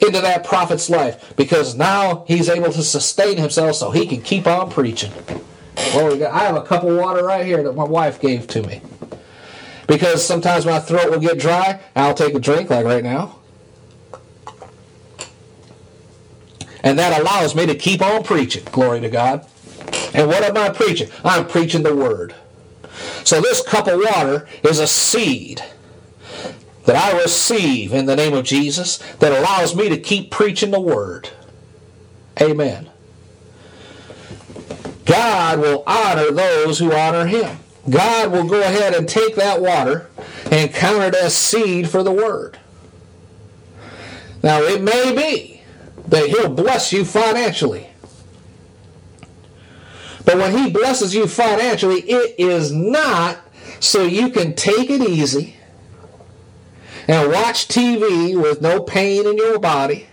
into 0.00 0.22
that 0.22 0.44
prophet's 0.44 0.88
life 0.88 1.34
because 1.36 1.74
now 1.74 2.24
he's 2.26 2.48
able 2.48 2.72
to 2.72 2.82
sustain 2.82 3.36
himself 3.36 3.76
so 3.76 3.90
he 3.90 4.06
can 4.06 4.22
keep 4.22 4.46
on 4.46 4.70
preaching. 4.70 5.12
Well, 5.76 6.26
I 6.32 6.40
have 6.40 6.56
a 6.56 6.62
cup 6.62 6.84
of 6.84 6.96
water 6.96 7.24
right 7.24 7.44
here 7.44 7.62
that 7.62 7.74
my 7.74 7.84
wife 7.84 8.20
gave 8.20 8.46
to 8.48 8.62
me. 8.62 8.80
Because 9.86 10.24
sometimes 10.24 10.64
my 10.64 10.78
throat 10.78 11.10
will 11.10 11.20
get 11.20 11.38
dry, 11.38 11.80
I'll 11.96 12.14
take 12.14 12.34
a 12.34 12.40
drink, 12.40 12.70
like 12.70 12.84
right 12.84 13.02
now. 13.02 13.38
And 16.82 16.98
that 16.98 17.20
allows 17.20 17.54
me 17.54 17.66
to 17.66 17.74
keep 17.74 18.02
on 18.02 18.24
preaching. 18.24 18.64
Glory 18.72 19.00
to 19.00 19.08
God. 19.08 19.46
And 20.14 20.28
what 20.28 20.42
am 20.42 20.56
I 20.56 20.70
preaching? 20.70 21.10
I'm 21.24 21.46
preaching 21.46 21.82
the 21.82 21.94
Word. 21.94 22.34
So 23.24 23.40
this 23.40 23.62
cup 23.62 23.86
of 23.86 24.00
water 24.00 24.48
is 24.62 24.78
a 24.78 24.86
seed 24.86 25.62
that 26.84 26.96
I 26.96 27.18
receive 27.20 27.92
in 27.92 28.06
the 28.06 28.16
name 28.16 28.34
of 28.34 28.44
Jesus 28.44 28.98
that 29.20 29.32
allows 29.32 29.76
me 29.76 29.88
to 29.88 29.96
keep 29.96 30.30
preaching 30.30 30.70
the 30.70 30.80
Word. 30.80 31.30
Amen. 32.40 32.91
God 35.04 35.58
will 35.58 35.82
honor 35.86 36.30
those 36.30 36.78
who 36.78 36.92
honor 36.92 37.26
Him. 37.26 37.58
God 37.90 38.30
will 38.30 38.48
go 38.48 38.60
ahead 38.60 38.94
and 38.94 39.08
take 39.08 39.34
that 39.36 39.60
water 39.60 40.08
and 40.50 40.72
count 40.72 41.02
it 41.02 41.14
as 41.14 41.36
seed 41.36 41.88
for 41.88 42.02
the 42.02 42.12
Word. 42.12 42.58
Now, 44.42 44.60
it 44.62 44.82
may 44.82 45.14
be 45.14 45.62
that 46.08 46.28
He'll 46.28 46.52
bless 46.52 46.92
you 46.92 47.04
financially. 47.04 47.88
But 50.24 50.36
when 50.36 50.56
He 50.56 50.70
blesses 50.70 51.14
you 51.14 51.26
financially, 51.26 52.00
it 52.00 52.36
is 52.38 52.70
not 52.72 53.38
so 53.80 54.04
you 54.04 54.30
can 54.30 54.54
take 54.54 54.90
it 54.90 55.00
easy 55.00 55.56
and 57.08 57.32
watch 57.32 57.66
TV 57.66 58.40
with 58.40 58.62
no 58.62 58.80
pain 58.80 59.26
in 59.26 59.36
your 59.36 59.58
body. 59.58 60.06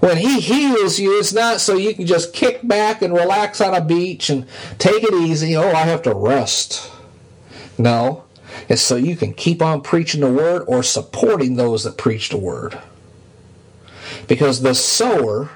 When 0.00 0.16
He 0.16 0.40
heals 0.40 0.98
you, 0.98 1.18
it's 1.18 1.32
not 1.32 1.60
so 1.60 1.76
you 1.76 1.94
can 1.94 2.06
just 2.06 2.32
kick 2.32 2.66
back 2.66 3.02
and 3.02 3.14
relax 3.14 3.60
on 3.60 3.74
a 3.74 3.80
beach 3.80 4.30
and 4.30 4.46
take 4.78 5.02
it 5.02 5.14
easy. 5.14 5.56
Oh, 5.56 5.70
I 5.70 5.82
have 5.82 6.02
to 6.02 6.14
rest. 6.14 6.90
No, 7.78 8.24
it's 8.68 8.82
so 8.82 8.96
you 8.96 9.16
can 9.16 9.32
keep 9.32 9.62
on 9.62 9.82
preaching 9.82 10.20
the 10.20 10.32
Word 10.32 10.64
or 10.66 10.82
supporting 10.82 11.56
those 11.56 11.84
that 11.84 11.98
preach 11.98 12.30
the 12.30 12.38
Word. 12.38 12.78
Because 14.26 14.62
the 14.62 14.74
sower 14.74 15.50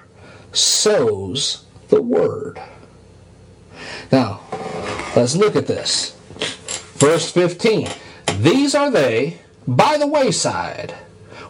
sows 0.53 1.65
the 1.89 2.03
Word. 2.03 2.61
Now, 4.13 4.41
let's 5.17 5.37
look 5.37 5.57
at 5.57 5.67
this. 5.67 6.17
Verse 6.95 7.31
15. 7.31 7.89
These 8.39 8.75
are 8.75 8.91
they 8.91 9.39
by 9.67 9.97
the 9.97 10.07
wayside 10.07 10.93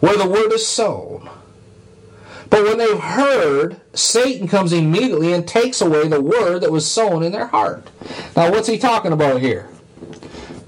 where 0.00 0.16
the 0.16 0.28
word 0.28 0.52
is 0.52 0.66
sown. 0.66 1.28
But 2.55 2.62
when 2.62 2.79
they've 2.79 3.01
heard, 3.01 3.81
Satan 3.95 4.47
comes 4.47 4.73
immediately 4.73 5.33
and 5.33 5.45
takes 5.45 5.81
away 5.81 6.07
the 6.07 6.21
word 6.21 6.61
that 6.61 6.71
was 6.71 6.88
sown 6.88 7.25
in 7.25 7.33
their 7.33 7.49
heart. 7.49 7.90
Now, 8.37 8.53
what's 8.53 8.69
he 8.69 8.79
talking 8.79 9.11
about 9.11 9.40
here? 9.40 9.69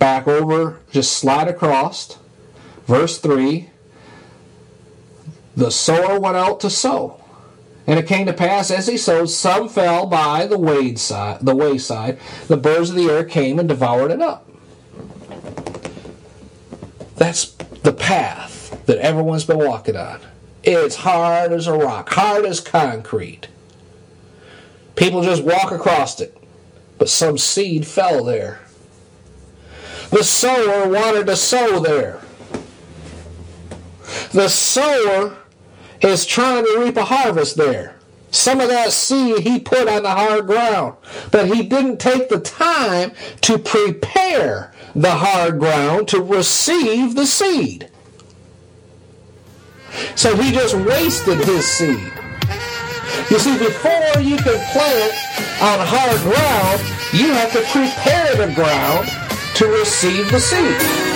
Back 0.01 0.27
over, 0.27 0.81
just 0.90 1.12
slide 1.12 1.46
across. 1.46 2.18
Verse 2.88 3.18
3 3.18 3.70
The 5.55 5.70
sower 5.70 6.18
went 6.18 6.37
out 6.37 6.59
to 6.62 6.70
sow. 6.70 7.22
And 7.87 8.01
it 8.01 8.09
came 8.09 8.27
to 8.27 8.33
pass 8.33 8.72
as 8.72 8.88
he 8.88 8.96
sowed, 8.96 9.27
some 9.27 9.68
fell 9.68 10.07
by 10.07 10.44
the 10.49 10.59
wayside, 10.59 11.38
the 11.42 11.55
wayside. 11.55 12.18
The 12.49 12.57
birds 12.57 12.90
of 12.90 12.96
the 12.96 13.09
air 13.09 13.22
came 13.22 13.61
and 13.61 13.68
devoured 13.68 14.11
it 14.11 14.20
up. 14.20 14.51
That's 17.14 17.53
the 17.85 17.92
path 17.92 18.85
that 18.87 18.99
everyone's 18.99 19.44
been 19.44 19.59
walking 19.59 19.94
on. 19.94 20.18
It's 20.66 20.96
hard 20.96 21.52
as 21.52 21.68
a 21.68 21.79
rock, 21.79 22.09
hard 22.11 22.44
as 22.44 22.59
concrete. 22.59 23.46
People 24.96 25.22
just 25.22 25.44
walk 25.44 25.70
across 25.70 26.20
it, 26.20 26.37
but 26.98 27.09
some 27.09 27.38
seed 27.38 27.87
fell 27.87 28.24
there. 28.24 28.59
The 30.11 30.24
sower 30.24 30.88
wanted 30.88 31.26
to 31.29 31.37
sow 31.37 31.79
there. 31.79 32.20
The 34.33 34.48
sower 34.48 35.37
is 36.00 36.26
trying 36.26 36.64
to 36.64 36.81
reap 36.81 36.96
a 36.96 37.05
harvest 37.05 37.57
there. 37.57 37.94
Some 38.33 38.61
of 38.61 38.68
that 38.68 38.90
seed 38.90 39.44
he 39.44 39.61
put 39.61 39.87
on 39.87 40.02
the 40.02 40.11
hard 40.11 40.48
ground, 40.48 40.96
but 41.31 41.46
he 41.46 41.62
didn't 41.62 41.98
take 41.98 42.29
the 42.29 42.40
time 42.40 43.12
to 43.42 43.57
prepare 43.57 44.72
the 44.96 45.12
hard 45.12 45.61
ground 45.61 46.09
to 46.09 46.20
receive 46.20 47.14
the 47.14 47.26
seed. 47.26 47.88
So 50.14 50.37
he 50.37 50.52
just 50.52 50.74
wasted 50.74 51.38
his 51.38 51.66
seed. 51.66 52.12
You 53.30 53.38
see, 53.38 53.59
before 53.59 54.20
you 54.20 54.37
can 54.37 54.59
plant 54.72 55.12
on 55.61 55.78
hard 55.87 56.20
ground, 56.22 56.80
you 57.12 57.32
have 57.32 57.52
to 57.52 57.62
prepare 57.72 58.46
the 58.46 58.54
ground 58.54 59.09
to 59.56 59.66
receive 59.66 60.30
the 60.30 60.40
seed. 60.40 61.15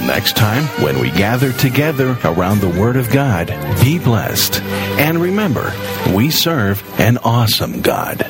next 0.00 0.36
time, 0.36 0.64
when 0.82 0.98
we 0.98 1.10
gather 1.10 1.52
together 1.52 2.16
around 2.24 2.60
the 2.60 2.68
Word 2.68 2.96
of 2.96 3.10
God, 3.10 3.48
be 3.82 3.98
blessed. 3.98 4.60
And 4.98 5.18
remember, 5.18 5.72
we 6.14 6.30
serve 6.30 6.82
an 7.00 7.18
awesome 7.18 7.82
God. 7.82 8.26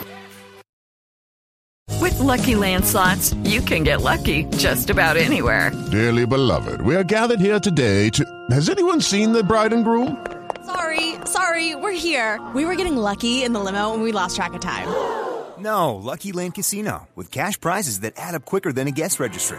With 2.00 2.18
Lucky 2.18 2.55
Land 2.57 2.85
slots, 2.85 3.35
you 3.44 3.61
can 3.61 3.83
get 3.83 4.00
lucky 4.00 4.44
just 4.57 4.90
about 4.90 5.16
anywhere. 5.16 5.70
Dearly 5.90 6.27
beloved, 6.27 6.81
we 6.83 6.96
are 6.96 7.05
gathered 7.05 7.40
here 7.40 7.61
today 7.61 8.11
to. 8.11 8.24
Has 8.50 8.68
anyone 8.68 9.00
seen 9.00 9.33
the 9.33 9.42
bride 9.42 9.72
and 9.72 9.85
groom? 9.85 10.24
Sorry, 10.66 11.14
sorry, 11.27 11.74
we're 11.74 11.92
here. 11.92 12.40
We 12.55 12.64
were 12.64 12.74
getting 12.74 12.96
lucky 12.96 13.42
in 13.42 13.53
the 13.53 13.61
limo 13.61 13.94
and 13.94 14.03
we 14.03 14.12
lost 14.12 14.37
track 14.37 14.55
of 14.55 14.61
time. 14.61 14.88
No, 15.59 15.94
Lucky 15.94 16.33
Land 16.33 16.55
Casino, 16.55 17.07
with 17.14 17.31
cash 17.31 17.61
prizes 17.61 18.00
that 18.00 18.14
add 18.16 18.35
up 18.35 18.44
quicker 18.44 18.72
than 18.72 18.88
a 18.88 18.90
guest 18.90 19.20
registry. 19.20 19.59